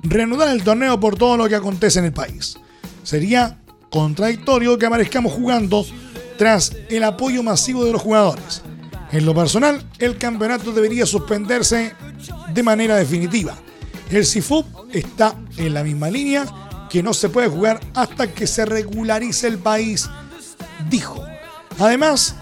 reanudar 0.03 0.49
el 0.49 0.63
torneo 0.63 0.99
por 1.01 1.17
todo 1.17 1.37
lo 1.37 1.49
que 1.49 1.55
acontece 1.55 1.99
en 1.99 2.07
el 2.07 2.13
país. 2.13 2.57
Sería 3.03 3.59
contradictorio 3.91 4.79
que 4.79 4.87
aparezcamos 4.87 5.33
jugando 5.33 5.85
tras 6.37 6.73
el 6.89 7.05
apoyo 7.05 7.43
masivo 7.43 7.85
de 7.85 7.93
los 7.93 8.03
jugadores. 8.03 8.63
En 9.13 9.25
lo 9.25 9.35
personal, 9.35 9.83
el 9.99 10.19
campeonato 10.19 10.73
debería 10.73 11.07
suspenderse 11.07 11.95
de 12.53 12.63
manera 12.63 12.97
definitiva. 12.97 13.57
El 14.11 14.27
CIFUP 14.27 14.67
está 14.93 15.37
en 15.57 15.75
la 15.75 15.83
misma 15.83 16.11
línea 16.11 16.45
que 16.91 17.03
no 17.03 17.15
se 17.15 17.29
puede 17.29 17.49
jugar 17.49 17.81
hasta 17.95 18.33
que 18.33 18.47
se 18.47 18.65
regularice 18.65 19.47
el 19.47 19.59
país, 19.59 20.09
dijo. 20.89 21.25
Además, 21.79 22.37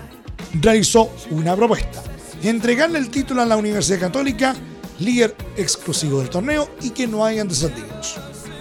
realizó 0.60 1.10
una 1.30 1.56
propuesta, 1.56 2.02
entregarle 2.42 2.98
el 2.98 3.10
título 3.10 3.42
a 3.42 3.46
la 3.46 3.56
Universidad 3.56 4.00
Católica, 4.00 4.54
líder 4.98 5.36
exclusivo 5.56 6.20
del 6.20 6.30
torneo, 6.30 6.68
y 6.82 6.90
que 6.90 7.06
no 7.06 7.24
hayan 7.24 7.48
descendidos. 7.48 8.16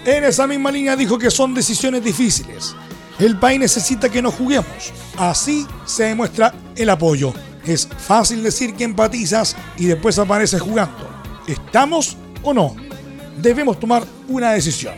En 0.05 0.23
esa 0.23 0.47
misma 0.47 0.71
línea 0.71 0.95
dijo 0.95 1.17
que 1.17 1.31
son 1.31 1.53
decisiones 1.53 2.03
difíciles. 2.03 2.75
El 3.19 3.39
país 3.39 3.59
necesita 3.59 4.09
que 4.09 4.21
nos 4.21 4.33
juguemos. 4.33 4.91
Así 5.17 5.65
se 5.85 6.03
demuestra 6.03 6.53
el 6.75 6.89
apoyo. 6.89 7.33
Es 7.65 7.87
fácil 7.87 8.43
decir 8.43 8.73
que 8.75 8.83
empatizas 8.83 9.55
y 9.77 9.85
después 9.85 10.19
apareces 10.19 10.61
jugando. 10.61 11.09
¿Estamos 11.47 12.17
o 12.41 12.53
no? 12.53 12.75
Debemos 13.41 13.79
tomar 13.79 14.03
una 14.27 14.51
decisión. 14.51 14.95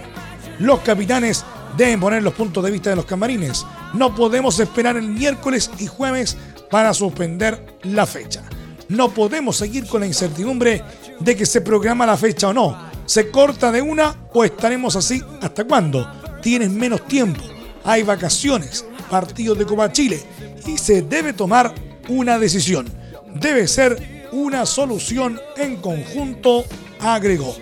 Los 0.59 0.79
capitanes 0.79 1.43
deben 1.77 1.99
poner 1.99 2.23
los 2.23 2.33
puntos 2.33 2.63
de 2.63 2.71
vista 2.71 2.89
de 2.89 2.95
los 2.95 3.05
camarines. 3.05 3.65
No 3.93 4.15
podemos 4.15 4.59
esperar 4.59 4.97
el 4.97 5.07
miércoles 5.07 5.69
y 5.77 5.87
jueves 5.87 6.37
para 6.71 6.93
suspender 6.93 7.77
la 7.83 8.05
fecha. 8.05 8.43
No 8.89 9.09
podemos 9.09 9.57
seguir 9.57 9.87
con 9.87 10.01
la 10.01 10.07
incertidumbre 10.07 10.83
de 11.19 11.35
que 11.35 11.45
se 11.45 11.61
programa 11.61 12.05
la 12.05 12.17
fecha 12.17 12.49
o 12.49 12.53
no. 12.53 12.77
¿Se 13.05 13.29
corta 13.29 13.71
de 13.71 13.81
una 13.81 14.15
o 14.33 14.43
estaremos 14.43 14.95
así 14.95 15.21
hasta 15.41 15.63
cuándo? 15.65 16.09
Tienes 16.41 16.71
menos 16.71 17.07
tiempo, 17.07 17.41
hay 17.83 18.03
vacaciones, 18.03 18.85
partidos 19.09 19.57
de 19.57 19.65
Copa 19.65 19.91
Chile 19.91 20.21
y 20.65 20.77
se 20.77 21.01
debe 21.01 21.33
tomar 21.33 21.73
una 22.07 22.39
decisión. 22.39 22.87
Debe 23.35 23.67
ser 23.67 24.29
una 24.31 24.65
solución 24.65 25.39
en 25.57 25.77
conjunto, 25.77 26.65
agregó. 26.99 27.55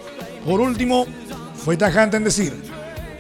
Por 0.46 0.60
último, 0.60 1.06
fue 1.64 1.78
tajante 1.78 2.18
en 2.18 2.24
decir, 2.24 2.54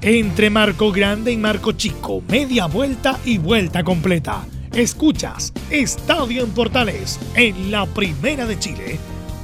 Entre 0.00 0.48
Marco 0.48 0.92
Grande 0.92 1.32
y 1.32 1.36
Marco 1.36 1.72
Chico, 1.72 2.22
media 2.28 2.66
vuelta 2.66 3.18
y 3.24 3.38
vuelta 3.38 3.82
completa. 3.82 4.46
Escuchas 4.72 5.52
Estadio 5.70 6.44
en 6.44 6.50
Portales 6.50 7.18
en 7.34 7.72
la 7.72 7.84
Primera 7.84 8.46
de 8.46 8.56
Chile, 8.60 8.96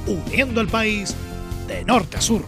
uniendo 0.07 0.61
al 0.61 0.67
país 0.67 1.13
de 1.67 1.83
norte 1.83 2.15
a 2.15 2.21
sur. 2.21 2.45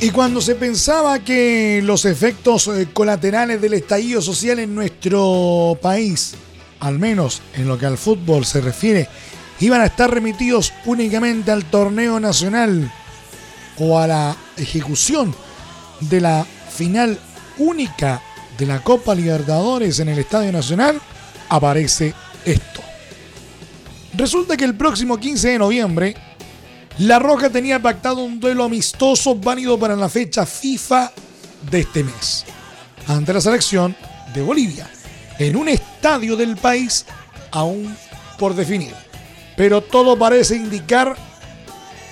Y 0.00 0.10
cuando 0.10 0.40
se 0.40 0.54
pensaba 0.54 1.18
que 1.18 1.80
los 1.82 2.04
efectos 2.04 2.68
eh, 2.68 2.86
colaterales 2.92 3.60
del 3.60 3.74
estallido 3.74 4.22
social 4.22 4.60
en 4.60 4.72
nuestro 4.76 5.76
país, 5.82 6.36
al 6.80 6.98
menos 6.98 7.42
en 7.54 7.68
lo 7.68 7.78
que 7.78 7.86
al 7.86 7.98
fútbol 7.98 8.44
se 8.44 8.60
refiere, 8.60 9.08
iban 9.60 9.80
a 9.80 9.86
estar 9.86 10.10
remitidos 10.10 10.72
únicamente 10.84 11.50
al 11.50 11.64
torneo 11.64 12.20
nacional 12.20 12.90
o 13.78 13.98
a 13.98 14.06
la 14.06 14.36
ejecución 14.56 15.34
de 16.00 16.20
la 16.20 16.46
final 16.70 17.18
única 17.58 18.22
de 18.56 18.66
la 18.66 18.82
Copa 18.82 19.14
Libertadores 19.14 19.98
en 20.00 20.08
el 20.08 20.18
Estadio 20.18 20.52
Nacional, 20.52 21.00
aparece 21.48 22.14
esto. 22.44 22.82
Resulta 24.14 24.56
que 24.56 24.64
el 24.64 24.74
próximo 24.74 25.16
15 25.18 25.48
de 25.48 25.58
noviembre 25.58 26.16
la 26.98 27.20
Roja 27.20 27.50
tenía 27.50 27.80
pactado 27.80 28.24
un 28.24 28.40
duelo 28.40 28.64
amistoso 28.64 29.36
válido 29.36 29.78
para 29.78 29.94
la 29.94 30.08
fecha 30.08 30.44
FIFA 30.44 31.12
de 31.70 31.80
este 31.80 32.02
mes, 32.02 32.44
ante 33.06 33.32
la 33.32 33.40
selección 33.40 33.96
de 34.34 34.42
Bolivia, 34.42 34.90
en 35.38 35.56
un 35.56 35.68
estadio 35.68 36.36
del 36.36 36.56
país 36.56 37.06
aún 37.50 37.96
por 38.38 38.54
definir. 38.54 38.94
Pero 39.56 39.82
todo 39.82 40.18
parece 40.18 40.56
indicar 40.56 41.16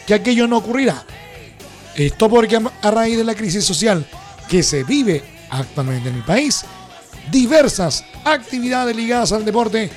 que 0.06 0.14
aquello 0.14 0.46
no 0.46 0.58
ocurrirá. 0.58 1.04
Esto 1.94 2.28
porque 2.28 2.58
a 2.82 2.90
raíz 2.90 3.16
de 3.16 3.24
la 3.24 3.34
crisis 3.34 3.64
social 3.64 4.06
que 4.48 4.62
se 4.62 4.84
vive 4.84 5.22
actualmente 5.50 6.08
en 6.08 6.16
el 6.16 6.24
país, 6.24 6.64
diversas 7.30 8.04
actividades 8.24 8.94
ligadas 8.94 9.32
al 9.32 9.44
deporte 9.44 9.90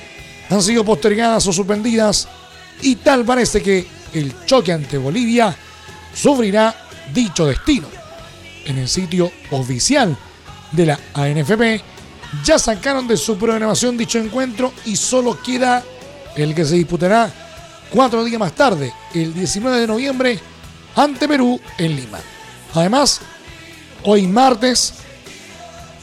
han 0.48 0.62
sido 0.62 0.84
postergadas 0.84 1.46
o 1.46 1.52
suspendidas 1.52 2.28
y 2.82 2.96
tal 2.96 3.24
parece 3.24 3.62
que 3.62 3.86
el 4.14 4.44
choque 4.46 4.72
ante 4.72 4.98
Bolivia 4.98 5.54
sufrirá 6.14 6.74
dicho 7.12 7.46
destino. 7.46 7.88
En 8.64 8.78
el 8.78 8.88
sitio 8.88 9.30
oficial 9.50 10.16
de 10.72 10.86
la 10.86 10.98
ANFP 11.14 11.82
ya 12.44 12.58
sacaron 12.58 13.06
de 13.08 13.16
su 13.16 13.36
programación 13.36 13.96
dicho 13.96 14.18
encuentro 14.18 14.72
y 14.84 14.96
solo 14.96 15.40
queda 15.42 15.82
el 16.36 16.54
que 16.54 16.64
se 16.64 16.76
disputará 16.76 17.32
cuatro 17.90 18.24
días 18.24 18.38
más 18.38 18.52
tarde, 18.52 18.92
el 19.14 19.34
19 19.34 19.80
de 19.80 19.86
noviembre, 19.86 20.38
ante 20.94 21.28
Perú 21.28 21.60
en 21.78 21.96
Lima. 21.96 22.20
Además, 22.74 23.20
hoy 24.04 24.26
martes, 24.26 24.94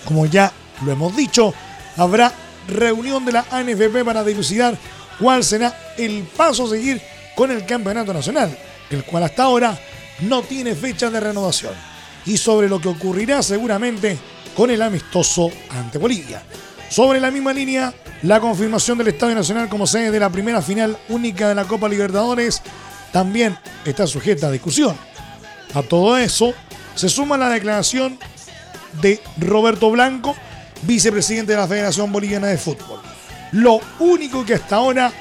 como 0.06 0.26
ya 0.26 0.52
lo 0.84 0.92
hemos 0.92 1.16
dicho, 1.16 1.54
habrá 1.96 2.32
reunión 2.68 3.24
de 3.26 3.32
la 3.32 3.46
ANFP 3.50 4.04
para 4.04 4.24
dilucidar 4.24 4.78
cuál 5.20 5.44
será 5.44 5.94
el 5.98 6.24
paso 6.24 6.66
a 6.66 6.70
seguir 6.70 7.02
con 7.36 7.52
el 7.52 7.66
Campeonato 7.66 8.14
Nacional, 8.14 8.58
el 8.90 9.04
cual 9.06 9.24
hasta 9.24 9.44
ahora 9.44 9.80
no 10.22 10.42
tiene 10.42 10.76
fecha 10.76 11.10
de 11.10 11.20
renovación, 11.20 11.74
y 12.28 12.38
sobre 12.38 12.70
lo 12.70 12.80
que 12.80 12.90
ocurrirá 12.90 13.42
seguramente 13.42 14.18
con 14.56 14.70
el 14.70 14.82
amistoso 14.82 15.50
ante 15.70 15.98
Bolivia. 15.98 16.44
Sobre 16.90 17.20
la 17.20 17.32
misma 17.32 17.54
línea, 17.54 17.94
la 18.24 18.40
confirmación 18.40 18.98
del 18.98 19.10
Estadio 19.10 19.36
Nacional 19.36 19.70
como 19.70 19.88
sede 19.88 20.12
de 20.12 20.20
la 20.20 20.30
primera 20.30 20.62
final 20.62 20.98
única 21.10 21.50
de 21.50 21.56
la 21.56 21.66
Copa 21.66 21.90
Libertadores 21.90 22.62
también 23.12 23.58
está 23.86 24.06
sujeta 24.08 24.48
a 24.48 24.52
discusión. 24.52 24.96
A 25.74 25.82
todo 25.84 26.18
eso 26.18 26.54
se 26.96 27.10
suma 27.10 27.38
la 27.38 27.50
declaración 27.50 28.18
de 29.02 29.22
Roberto 29.38 29.92
Blanco, 29.92 30.36
vicepresidente 30.84 31.54
de 31.54 31.58
la 31.58 31.68
Federación 31.68 32.12
Boliviana 32.12 32.48
de 32.48 32.58
Fútbol. 32.58 33.00
Lo 33.52 33.80
único 34.00 34.46
que 34.46 34.56
hasta 34.56 34.78
ahora 34.78 35.12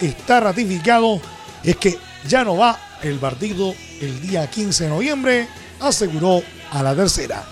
está 0.00 0.40
ratificado 0.40 1.20
es 1.62 1.76
que 1.76 1.98
ya 2.28 2.44
no 2.44 2.56
va 2.56 2.78
el 3.02 3.18
partido 3.18 3.74
el 4.00 4.20
día 4.20 4.48
15 4.48 4.84
de 4.84 4.90
noviembre, 4.90 5.48
aseguró 5.80 6.42
a 6.70 6.82
la 6.82 6.94
tercera. 6.94 7.44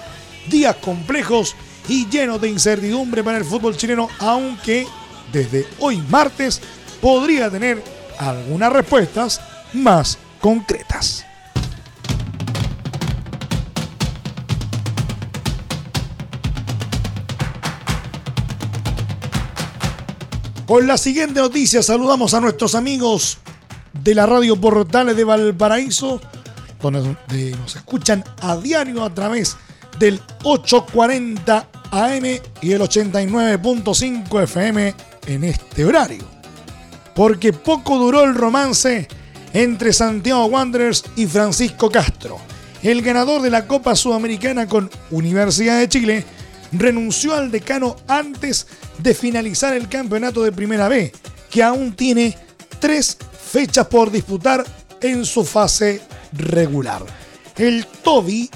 Días 0.48 0.76
complejos 0.76 1.54
y 1.88 2.06
llenos 2.08 2.40
de 2.40 2.48
incertidumbre 2.48 3.24
para 3.24 3.38
el 3.38 3.44
fútbol 3.44 3.76
chileno, 3.76 4.08
aunque 4.18 4.86
desde 5.32 5.66
hoy 5.78 5.98
martes 6.08 6.60
podría 7.00 7.50
tener 7.50 7.82
algunas 8.18 8.72
respuestas 8.72 9.40
más 9.72 10.18
concretas. 10.40 11.24
Con 20.66 20.86
la 20.86 20.98
siguiente 20.98 21.40
noticia 21.40 21.82
saludamos 21.82 22.34
a 22.34 22.40
nuestros 22.40 22.74
amigos 22.74 23.38
de 24.04 24.14
la 24.14 24.26
radio 24.26 24.54
Portales 24.60 25.16
de 25.16 25.24
Valparaíso, 25.24 26.20
nos 26.82 27.76
escuchan 27.76 28.24
a 28.40 28.56
diario 28.56 29.02
a 29.04 29.12
través 29.12 29.56
del 29.98 30.20
840 30.44 31.68
AM 31.90 32.24
y 32.60 32.72
el 32.72 32.80
89.5 32.80 34.42
FM 34.42 34.94
en 35.26 35.44
este 35.44 35.84
horario. 35.84 36.24
Porque 37.14 37.52
poco 37.52 37.98
duró 37.98 38.24
el 38.24 38.34
romance 38.34 39.08
entre 39.52 39.92
Santiago 39.92 40.46
Wanderers 40.46 41.04
y 41.16 41.26
Francisco 41.26 41.90
Castro. 41.90 42.38
El 42.82 43.02
ganador 43.02 43.42
de 43.42 43.50
la 43.50 43.66
Copa 43.66 43.96
Sudamericana 43.96 44.68
con 44.68 44.88
Universidad 45.10 45.78
de 45.78 45.88
Chile 45.88 46.24
renunció 46.72 47.34
al 47.34 47.50
decano 47.50 47.96
antes 48.06 48.66
de 48.98 49.14
finalizar 49.14 49.74
el 49.74 49.88
campeonato 49.88 50.42
de 50.42 50.52
Primera 50.52 50.88
B, 50.88 51.12
que 51.50 51.62
aún 51.62 51.92
tiene 51.92 52.36
tres 52.78 53.16
fechas 53.50 53.86
por 53.86 54.10
disputar 54.10 54.64
en 55.00 55.24
su 55.24 55.44
fase 55.44 56.00
regular. 56.32 57.02
El 57.56 57.86
Toby 57.86 58.50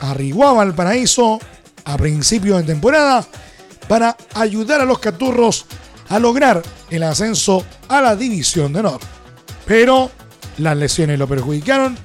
arribaba 0.00 0.62
al 0.62 0.74
paraíso 0.74 1.38
a 1.84 1.96
principios 1.96 2.58
de 2.58 2.64
temporada 2.64 3.26
para 3.88 4.16
ayudar 4.34 4.80
a 4.80 4.84
los 4.84 4.98
Caturros 4.98 5.66
a 6.08 6.18
lograr 6.18 6.62
el 6.90 7.02
ascenso 7.02 7.64
a 7.88 8.00
la 8.00 8.16
División 8.16 8.72
de 8.72 8.80
Honor. 8.80 9.00
Pero 9.66 10.10
las 10.58 10.76
lesiones 10.76 11.18
lo 11.18 11.26
perjudicaron 11.26 11.96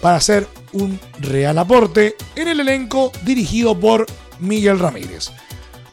para 0.00 0.16
hacer 0.16 0.46
un 0.72 0.98
real 1.20 1.58
aporte 1.58 2.16
en 2.36 2.48
el 2.48 2.60
elenco 2.60 3.12
dirigido 3.22 3.78
por 3.78 4.06
Miguel 4.40 4.78
Ramírez. 4.78 5.30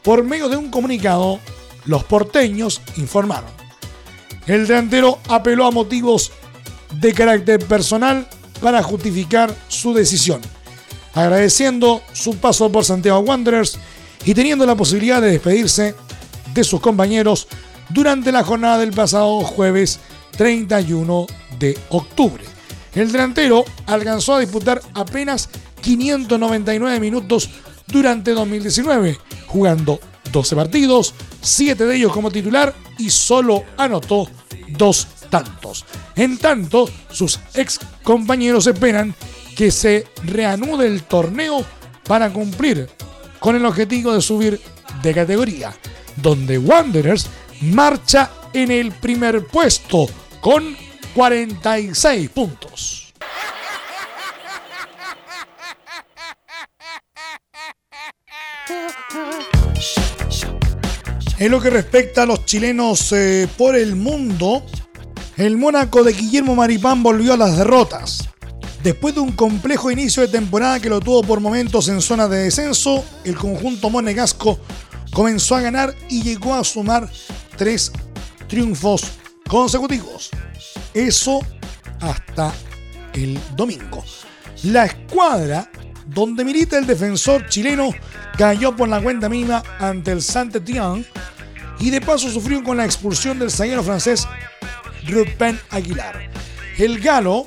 Por 0.02 0.24
medio 0.24 0.48
de 0.48 0.56
un 0.56 0.70
comunicado, 0.70 1.38
los 1.86 2.04
porteños 2.04 2.82
informaron 2.96 3.62
el 4.46 4.66
delantero 4.66 5.18
apeló 5.28 5.66
a 5.66 5.70
motivos 5.70 6.32
de 6.94 7.12
carácter 7.12 7.64
personal 7.66 8.26
para 8.62 8.82
justificar 8.82 9.54
su 9.68 9.92
decisión, 9.92 10.40
agradeciendo 11.14 12.02
su 12.12 12.36
paso 12.36 12.70
por 12.70 12.84
Santiago 12.84 13.18
Wanderers 13.18 13.78
y 14.24 14.34
teniendo 14.34 14.64
la 14.64 14.76
posibilidad 14.76 15.20
de 15.20 15.32
despedirse 15.32 15.94
de 16.54 16.64
sus 16.64 16.80
compañeros 16.80 17.48
durante 17.90 18.32
la 18.32 18.44
jornada 18.44 18.78
del 18.78 18.92
pasado 18.92 19.40
jueves 19.40 19.98
31 20.36 21.26
de 21.58 21.78
octubre. 21.90 22.44
El 22.94 23.10
delantero 23.10 23.64
alcanzó 23.86 24.34
a 24.34 24.40
disputar 24.40 24.80
apenas 24.94 25.48
599 25.80 27.00
minutos 27.00 27.50
durante 27.88 28.32
2019, 28.32 29.18
jugando 29.46 29.98
12 30.30 30.56
partidos, 30.56 31.14
7 31.40 31.84
de 31.84 31.96
ellos 31.96 32.12
como 32.12 32.30
titular 32.30 32.74
y 32.98 33.10
solo 33.10 33.64
anotó 33.76 34.28
dos 34.68 35.08
tantos. 35.32 35.86
En 36.14 36.36
tanto, 36.36 36.90
sus 37.10 37.40
ex 37.54 37.80
compañeros 38.02 38.66
esperan 38.66 39.14
que 39.56 39.70
se 39.70 40.06
reanude 40.24 40.86
el 40.86 41.04
torneo 41.04 41.64
para 42.06 42.30
cumplir 42.30 42.90
con 43.40 43.56
el 43.56 43.64
objetivo 43.64 44.12
de 44.12 44.20
subir 44.20 44.60
de 45.02 45.14
categoría, 45.14 45.72
donde 46.16 46.58
Wanderers 46.58 47.28
marcha 47.62 48.30
en 48.52 48.70
el 48.70 48.92
primer 48.92 49.46
puesto 49.46 50.06
con 50.42 50.76
46 51.14 52.28
puntos. 52.28 53.14
En 61.38 61.50
lo 61.50 61.60
que 61.60 61.70
respecta 61.70 62.22
a 62.22 62.26
los 62.26 62.44
chilenos 62.44 63.12
eh, 63.12 63.48
por 63.56 63.74
el 63.74 63.96
mundo, 63.96 64.64
el 65.36 65.56
Mónaco 65.56 66.04
de 66.04 66.12
Guillermo 66.12 66.54
Maripán 66.54 67.02
volvió 67.02 67.32
a 67.34 67.36
las 67.36 67.56
derrotas. 67.56 68.28
Después 68.82 69.14
de 69.14 69.20
un 69.20 69.32
complejo 69.32 69.90
inicio 69.90 70.22
de 70.22 70.28
temporada 70.28 70.80
que 70.80 70.88
lo 70.88 71.00
tuvo 71.00 71.22
por 71.22 71.40
momentos 71.40 71.88
en 71.88 72.02
zona 72.02 72.28
de 72.28 72.44
descenso, 72.44 73.04
el 73.24 73.36
conjunto 73.36 73.90
monegasco 73.90 74.58
comenzó 75.12 75.56
a 75.56 75.60
ganar 75.60 75.94
y 76.08 76.22
llegó 76.22 76.54
a 76.54 76.64
sumar 76.64 77.08
tres 77.56 77.92
triunfos 78.48 79.04
consecutivos. 79.48 80.30
Eso 80.92 81.40
hasta 82.00 82.52
el 83.14 83.38
domingo. 83.56 84.04
La 84.64 84.86
escuadra 84.86 85.70
donde 86.06 86.44
milita 86.44 86.78
el 86.78 86.86
defensor 86.86 87.48
chileno 87.48 87.90
cayó 88.36 88.74
por 88.74 88.88
la 88.88 89.00
cuenta 89.00 89.28
mínima 89.28 89.62
ante 89.78 90.12
el 90.12 90.22
Saint-Étienne 90.22 91.06
y 91.78 91.90
de 91.90 92.00
paso 92.00 92.30
sufrió 92.30 92.62
con 92.62 92.76
la 92.76 92.84
expulsión 92.84 93.38
del 93.38 93.50
zaguero 93.50 93.82
francés 93.82 94.26
Rupen 95.08 95.58
Aguilar. 95.70 96.30
El 96.78 97.00
galo, 97.00 97.44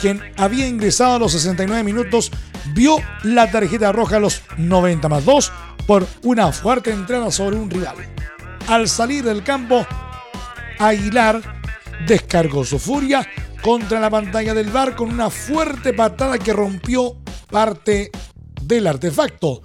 quien 0.00 0.20
había 0.36 0.66
ingresado 0.66 1.14
a 1.14 1.18
los 1.18 1.32
69 1.32 1.82
minutos, 1.82 2.30
vio 2.74 2.98
la 3.22 3.50
tarjeta 3.50 3.92
roja 3.92 4.16
a 4.16 4.20
los 4.20 4.42
90 4.56 5.08
más 5.08 5.24
2 5.24 5.52
por 5.86 6.06
una 6.22 6.52
fuerte 6.52 6.90
entrada 6.90 7.30
sobre 7.30 7.56
un 7.56 7.70
rival. 7.70 7.96
Al 8.68 8.88
salir 8.88 9.24
del 9.24 9.42
campo, 9.42 9.86
Aguilar 10.78 11.40
descargó 12.06 12.64
su 12.64 12.78
furia 12.78 13.26
contra 13.62 13.98
la 14.00 14.10
pantalla 14.10 14.54
del 14.54 14.70
bar 14.70 14.94
con 14.94 15.10
una 15.10 15.30
fuerte 15.30 15.92
patada 15.92 16.38
que 16.38 16.52
rompió 16.52 17.16
parte 17.50 18.10
del 18.62 18.86
artefacto, 18.86 19.62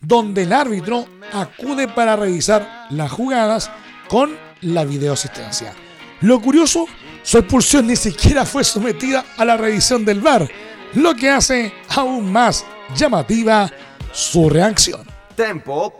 donde 0.00 0.42
el 0.42 0.52
árbitro 0.52 1.06
acude 1.32 1.88
para 1.88 2.16
revisar 2.16 2.86
las 2.90 3.10
jugadas 3.10 3.70
con 4.08 4.36
la 4.60 4.84
videoasistencia. 4.84 5.74
Lo 6.22 6.40
curioso, 6.40 6.86
su 7.24 7.38
expulsión 7.38 7.88
ni 7.88 7.96
siquiera 7.96 8.46
fue 8.46 8.62
sometida 8.62 9.24
a 9.36 9.44
la 9.44 9.56
revisión 9.56 10.04
del 10.04 10.20
VAR, 10.20 10.48
lo 10.94 11.16
que 11.16 11.28
hace 11.28 11.72
aún 11.88 12.30
más 12.30 12.64
llamativa 12.94 13.68
su 14.12 14.48
reacción. 14.48 15.04
Tempo. 15.34 15.98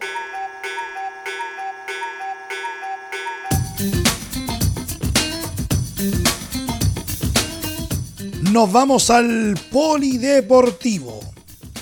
Nos 8.53 8.71
vamos 8.71 9.11
al 9.11 9.59
polideportivo. 9.73 11.19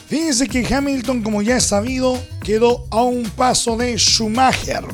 Fíjense 0.09 0.49
que 0.49 0.67
Hamilton, 0.75 1.23
como 1.23 1.43
ya 1.43 1.59
es 1.59 1.65
sabido, 1.65 2.19
quedó 2.43 2.87
a 2.91 3.03
un 3.03 3.25
paso 3.25 3.77
de 3.77 3.99
Schumacher. 3.99 4.85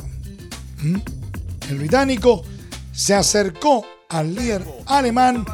¿Mm? 0.81 0.97
El 1.69 1.77
británico 1.77 2.43
se 2.97 3.13
acercó 3.13 3.85
al 4.09 4.33
líder 4.33 4.65
alemán 4.87 5.45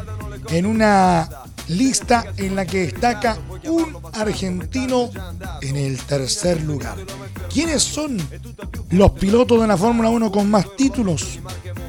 en 0.48 0.66
una 0.66 1.30
lista 1.68 2.24
en 2.38 2.56
la 2.56 2.66
que 2.66 2.86
destaca 2.86 3.38
un 3.66 3.98
argentino 4.14 5.10
en 5.62 5.76
el 5.76 5.98
tercer 6.00 6.64
lugar. 6.64 6.96
¿Quiénes 7.54 7.84
son 7.84 8.18
los 8.92 9.12
pilotos 9.12 9.60
de 9.60 9.68
la 9.68 9.76
Fórmula 9.76 10.10
1 10.10 10.32
con 10.32 10.50
más 10.50 10.66
títulos? 10.78 11.40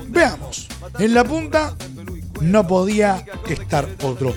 Veamos. 0.08 0.68
En 0.98 1.14
la 1.14 1.22
punta 1.22 1.76
no 2.40 2.66
podía 2.66 3.24
estar 3.48 3.88
otro 4.02 4.34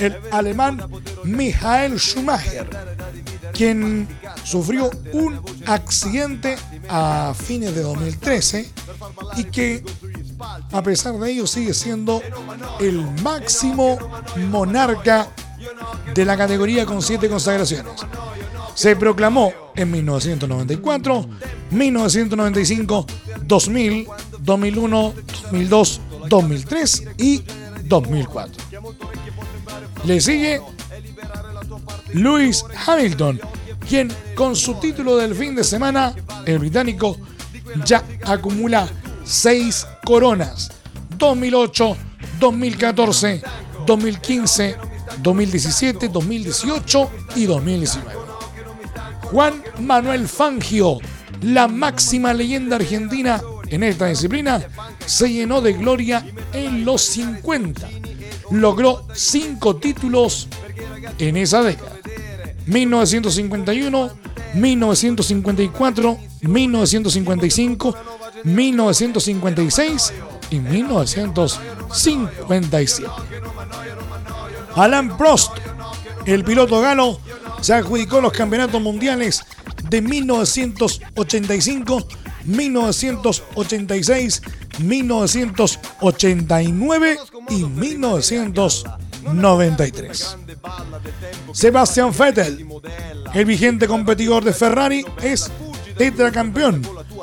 el 0.00 0.16
alemán 0.30 0.80
Michael 1.24 1.98
Schumacher, 1.98 2.68
quien 3.52 4.08
sufrió 4.44 4.90
un 5.12 5.40
accidente 5.66 6.56
a 6.88 7.34
fines 7.36 7.74
de 7.74 7.82
2013 7.82 8.70
y 9.36 9.44
que 9.44 9.84
a 10.72 10.82
pesar 10.82 11.18
de 11.18 11.30
ello 11.30 11.46
sigue 11.46 11.74
siendo 11.74 12.22
el 12.78 13.02
máximo 13.22 13.98
monarca 14.50 15.28
de 16.14 16.24
la 16.24 16.36
categoría 16.36 16.86
con 16.86 17.02
siete 17.02 17.28
consagraciones. 17.28 17.92
Se 18.74 18.96
proclamó 18.96 19.52
en 19.74 19.90
1994, 19.90 21.26
1995, 21.70 23.06
2000, 23.42 24.06
2001, 24.40 25.14
2002, 25.50 26.00
2003 26.28 27.04
y 27.18 27.42
2004. 27.84 28.64
Le 30.04 30.20
sigue 30.20 30.62
Lewis 32.14 32.64
Hamilton, 32.86 33.40
quien 33.88 34.10
con 34.34 34.56
su 34.56 34.74
título 34.74 35.16
del 35.16 35.34
fin 35.34 35.54
de 35.54 35.64
semana, 35.64 36.14
el 36.46 36.58
británico, 36.58 37.16
ya 37.84 38.02
acumula 38.24 38.88
seis 39.24 39.86
coronas. 40.10 40.72
2008, 41.18 41.96
2014, 42.40 43.42
2015, 43.86 44.76
2017, 45.22 46.08
2018 46.08 47.10
y 47.36 47.46
2019. 47.46 48.10
Juan 49.22 49.62
Manuel 49.78 50.26
Fangio, 50.26 50.98
la 51.42 51.68
máxima 51.68 52.34
leyenda 52.34 52.74
argentina 52.74 53.40
en 53.68 53.84
esta 53.84 54.06
disciplina, 54.06 54.60
se 55.06 55.32
llenó 55.32 55.60
de 55.60 55.74
gloria 55.74 56.26
en 56.52 56.84
los 56.84 57.02
50 57.02 57.88
logró 58.50 59.06
cinco 59.14 59.76
títulos 59.76 60.48
en 61.20 61.36
esa 61.36 61.62
década. 61.62 61.92
1951, 62.66 64.10
1954, 64.54 66.18
1955, 66.42 67.94
1956 68.44 70.12
y 70.50 70.60
1957. 70.60 73.10
Alan 74.76 75.16
Prost, 75.16 75.52
el 76.26 76.44
piloto 76.44 76.80
galo, 76.80 77.18
se 77.60 77.74
adjudicó 77.74 78.20
los 78.20 78.32
campeonatos 78.32 78.80
mundiales 78.80 79.42
de 79.88 80.00
1985, 80.00 82.06
1986, 82.44 84.42
1989 84.78 87.18
y 87.50 87.64
1993. 87.64 90.36
Sebastian 91.52 92.12
Vettel, 92.16 92.66
el 93.34 93.44
vigente 93.44 93.86
competidor 93.86 94.42
de 94.44 94.52
Ferrari, 94.52 95.04
es 95.22 95.50
tetracampeón. 95.98 96.82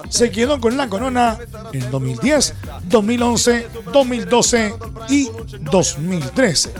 Se 0.10 0.32
quedó 0.32 0.60
con 0.60 0.78
la 0.78 0.88
corona 0.88 1.38
en 1.74 1.92
2010, 1.92 2.54
2011, 2.84 3.68
2012 3.92 4.74
y 5.10 5.30
2013. 5.72 6.74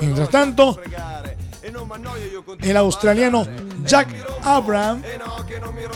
Mientras 0.00 0.30
tanto, 0.30 0.80
el 2.60 2.76
australiano 2.76 3.46
Jack 3.84 4.08
Abraham 4.42 5.02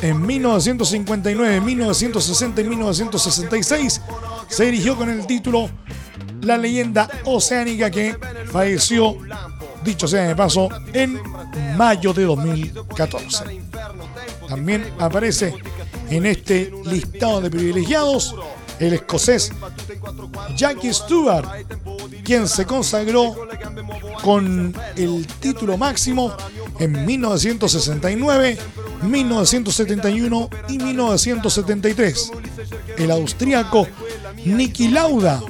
en 0.01 0.27
1959, 0.27 1.61
1960 1.61 2.61
y 2.61 2.65
1966 2.65 4.01
se 4.49 4.65
dirigió 4.65 4.97
con 4.97 5.09
el 5.09 5.27
título 5.27 5.71
La 6.43 6.59
leyenda 6.59 7.09
oceánica 7.25 7.91
que 7.91 8.17
falleció, 8.51 9.17
dicho 9.85 10.09
sea 10.09 10.25
de 10.25 10.37
paso, 10.37 10.69
en 10.93 11.21
mayo 11.77 12.13
de 12.13 12.25
2014. 12.25 13.63
También 14.49 14.93
aparece 14.99 15.55
en 16.13 16.27
este 16.27 16.71
listado 16.85 17.41
de 17.41 17.51
privilegiados 17.51 18.35
el 18.79 18.93
escocés 18.93 19.51
Jackie 20.57 20.93
Stewart, 20.93 21.49
quien 22.23 22.47
se 22.47 22.67
consagró 22.67 23.35
con 24.23 24.75
el 24.97 25.27
título 25.41 25.79
máximo 25.79 26.35
en 26.79 27.07
1969, 27.07 28.59
1971 29.03 30.51
y 30.69 30.79
1973. 30.79 32.33
el 32.99 33.11
austríaco 33.11 33.87
Niki 34.45 34.89
Lauda, 34.89 35.43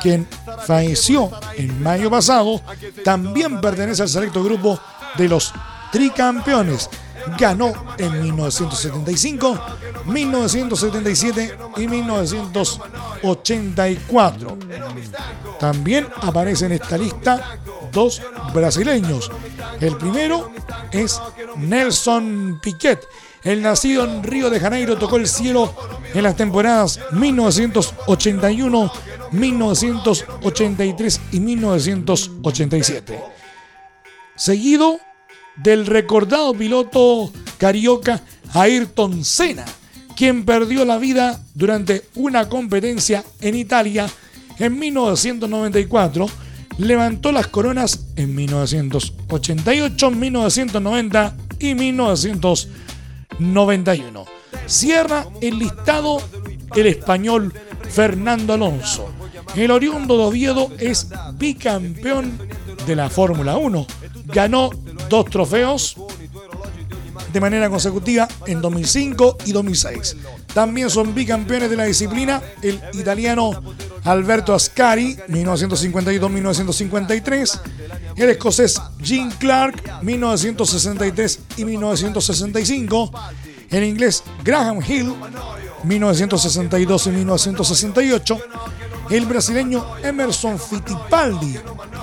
quien 0.00 0.28
falleció 0.66 1.30
en 1.56 1.82
mayo 1.82 2.10
pasado, 2.10 2.60
también 3.04 3.60
pertenece 3.60 4.02
al 4.02 4.08
selecto 4.08 4.44
grupo 4.44 4.78
de 5.16 5.28
los 5.28 5.52
tricampeones. 5.90 6.88
Ganó 7.38 7.72
en 7.96 8.22
1975, 8.22 9.58
1977 10.06 11.56
y 11.76 11.88
1984. 11.88 14.58
También 15.58 16.06
aparece 16.22 16.66
en 16.66 16.72
esta 16.72 16.98
lista 16.98 17.58
dos 17.92 18.22
brasileños. 18.52 19.30
El 19.80 19.96
primero 19.96 20.52
es 20.92 21.18
Nelson 21.56 22.60
Piquet. 22.62 23.00
El 23.42 23.62
nacido 23.62 24.04
en 24.04 24.22
Río 24.22 24.50
de 24.50 24.60
Janeiro 24.60 24.96
tocó 24.96 25.16
el 25.16 25.26
cielo 25.28 25.74
en 26.14 26.22
las 26.22 26.36
temporadas 26.36 27.00
1981, 27.12 28.92
1983 29.32 31.20
y 31.32 31.40
1987. 31.40 33.20
Seguido 34.36 35.00
del 35.56 35.86
recordado 35.86 36.54
piloto 36.54 37.32
carioca 37.58 38.22
Ayrton 38.54 39.24
Senna, 39.24 39.64
quien 40.16 40.44
perdió 40.44 40.84
la 40.84 40.98
vida 40.98 41.40
durante 41.54 42.04
una 42.14 42.48
competencia 42.48 43.24
en 43.40 43.56
Italia 43.56 44.06
en 44.58 44.78
1994, 44.78 46.26
levantó 46.78 47.32
las 47.32 47.48
coronas 47.48 48.06
en 48.16 48.34
1988, 48.34 50.10
1990 50.10 51.36
y 51.58 51.74
1991. 51.74 54.24
Cierra 54.66 55.26
el 55.40 55.58
listado 55.58 56.22
el 56.74 56.86
español 56.86 57.52
Fernando 57.88 58.52
Alonso. 58.54 59.10
El 59.54 59.70
oriundo 59.70 60.18
de 60.18 60.24
Oviedo 60.24 60.72
es 60.78 61.08
bicampeón 61.34 62.38
de 62.86 62.96
la 62.96 63.08
Fórmula 63.08 63.56
1. 63.56 63.86
Ganó 64.26 64.70
dos 65.08 65.26
trofeos 65.26 65.96
de 67.34 67.40
manera 67.40 67.68
consecutiva 67.68 68.26
en 68.46 68.62
2005 68.62 69.38
y 69.46 69.52
2006. 69.52 70.16
También 70.54 70.88
son 70.88 71.12
bicampeones 71.16 71.68
de 71.68 71.76
la 71.76 71.82
disciplina 71.84 72.40
el 72.62 72.80
italiano 72.92 73.50
Alberto 74.04 74.54
Ascari, 74.54 75.16
1952-1953, 75.28 77.60
el 78.16 78.30
escocés 78.30 78.80
Jim 79.02 79.32
Clark, 79.36 80.02
1963 80.02 81.40
y 81.56 81.64
1965, 81.64 83.10
el 83.70 83.82
inglés 83.82 84.22
Graham 84.44 84.78
Hill, 84.86 85.12
1962 85.82 87.06
y 87.08 87.10
1968, 87.10 88.38
el 89.10 89.26
brasileño 89.26 89.84
Emerson 90.04 90.60
Fittipaldi, 90.60 91.58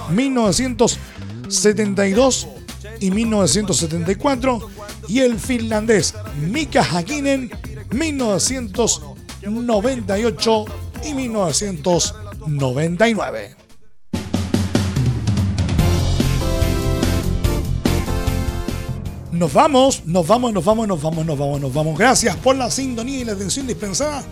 1972 0.10 2.48
y 3.02 3.12
1974, 3.12 4.70
y 5.10 5.20
el 5.20 5.38
finlandés 5.38 6.16
Mika 6.40 6.82
Hakkinen, 6.84 7.52
1998 7.92 10.66
y 11.04 11.14
1999. 11.14 13.58
Nos 19.32 19.52
vamos, 19.52 20.06
nos 20.06 20.28
vamos, 20.28 20.54
nos 20.54 20.64
vamos, 20.64 20.88
nos 20.88 21.02
vamos, 21.02 21.26
nos 21.26 21.40
vamos, 21.40 21.60
nos 21.60 21.74
vamos. 21.74 21.98
Gracias 21.98 22.38
por 22.38 22.56
la 22.56 22.70
sintonía 22.70 23.22
y 23.22 23.26
la 23.26 23.34
atención 23.34 23.66
dispensada. 23.66 24.24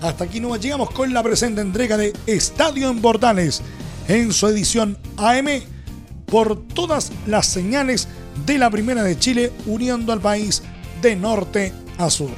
Hasta 0.00 0.24
aquí 0.24 0.40
nos 0.40 0.58
llegamos 0.58 0.88
con 0.90 1.12
la 1.12 1.22
presente 1.22 1.60
entrega 1.60 1.98
de 1.98 2.14
Estadio 2.26 2.88
en 2.88 3.02
Portales 3.02 3.60
en 4.08 4.32
su 4.32 4.48
edición 4.48 4.96
AM 5.18 5.73
por 6.26 6.60
todas 6.68 7.12
las 7.26 7.46
señales 7.46 8.08
de 8.46 8.58
la 8.58 8.70
Primera 8.70 9.02
de 9.02 9.18
Chile 9.18 9.52
uniendo 9.66 10.12
al 10.12 10.20
país 10.20 10.62
de 11.02 11.16
norte 11.16 11.72
a 11.98 12.10
sur. 12.10 12.30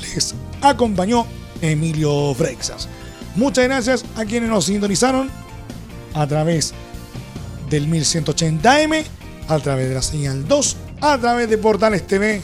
Les 0.00 0.34
acompañó 0.62 1.26
Emilio 1.60 2.34
Freixas. 2.34 2.88
Muchas 3.36 3.64
gracias 3.64 4.04
a 4.16 4.24
quienes 4.24 4.50
nos 4.50 4.66
sintonizaron 4.66 5.30
a 6.14 6.26
través 6.26 6.72
del 7.68 7.88
1180M, 7.88 9.04
a 9.48 9.58
través 9.58 9.88
de 9.88 9.94
la 9.94 10.02
señal 10.02 10.46
2, 10.46 10.76
a 11.00 11.18
través 11.18 11.50
de 11.50 11.58
Portales 11.58 12.06
TV, 12.06 12.42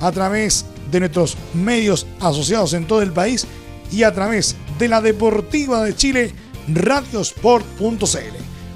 a 0.00 0.10
través 0.10 0.64
de 0.90 1.00
nuestros 1.00 1.36
medios 1.54 2.06
asociados 2.20 2.72
en 2.72 2.86
todo 2.86 3.02
el 3.02 3.12
país 3.12 3.46
y 3.90 4.04
a 4.04 4.12
través 4.12 4.56
de 4.78 4.88
la 4.88 5.00
Deportiva 5.00 5.84
de 5.84 5.94
Chile, 5.94 6.32
radiosport.cl. 6.68 7.96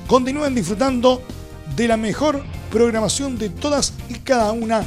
Continúen 0.06 0.54
disfrutando 0.54 1.22
de 1.76 1.88
la 1.88 1.96
mejor 1.96 2.42
programación 2.70 3.38
de 3.38 3.50
todas 3.50 3.92
y 4.08 4.14
cada 4.14 4.52
una 4.52 4.82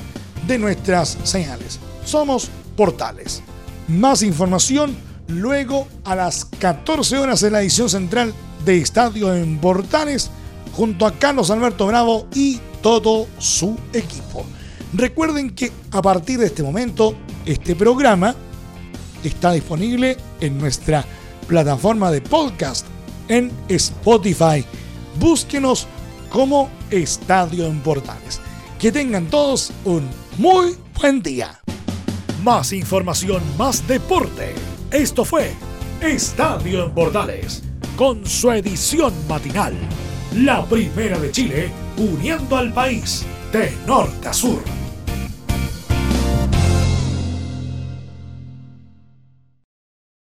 de 0.48 0.58
nuestras 0.58 1.18
señales. 1.24 1.80
Somos 2.04 2.50
Portales. 2.76 3.42
Más 3.88 4.24
información 4.24 4.96
luego 5.28 5.88
a 6.04 6.16
las 6.16 6.46
14 6.46 7.18
horas 7.18 7.44
en 7.44 7.54
la 7.54 7.62
edición 7.62 7.90
central 7.90 8.34
de 8.66 8.78
Estadio 8.78 9.34
en 9.34 9.60
Portales 9.60 10.32
junto 10.76 11.06
a 11.06 11.14
Carlos 11.14 11.52
Alberto 11.52 11.88
Bravo 11.88 12.28
y 12.34 12.60
todo 12.82 13.28
su 13.38 13.78
equipo. 13.94 14.46
Recuerden 14.94 15.52
que 15.52 15.72
a 15.92 16.02
partir 16.02 16.40
de 16.40 16.48
este 16.48 16.64
momento 16.64 17.16
este 17.46 17.76
programa 17.76 18.36
está 19.24 19.52
disponible 19.52 20.18
en 20.40 20.58
nuestra 20.58 21.06
plataforma 21.48 22.12
de 22.12 22.22
podcast 22.22 22.86
en 23.28 23.52
Spotify. 23.68 24.66
Búsquenos 25.20 25.88
como 26.30 26.70
Estadio 26.92 27.66
en 27.66 27.80
Portales. 27.82 28.40
Que 28.80 28.92
tengan 28.92 29.28
todos 29.28 29.72
un 29.86 30.10
muy 30.38 30.76
buen 31.00 31.22
día. 31.22 31.60
Más 32.44 32.72
información, 32.72 33.42
más 33.58 33.86
deporte. 33.88 34.56
Esto 34.92 35.26
fue 35.26 35.52
Estadio 36.02 36.86
en 36.86 36.92
Portales, 36.92 37.64
con 37.98 38.26
su 38.26 38.52
edición 38.52 39.14
matinal. 39.28 39.76
La 40.36 40.64
primera 40.66 41.20
de 41.20 41.32
Chile, 41.32 41.72
uniendo 41.98 42.56
al 42.56 42.72
país 42.74 43.26
de 43.52 43.76
norte 43.86 44.30
a 44.30 44.34
sur. 44.34 44.79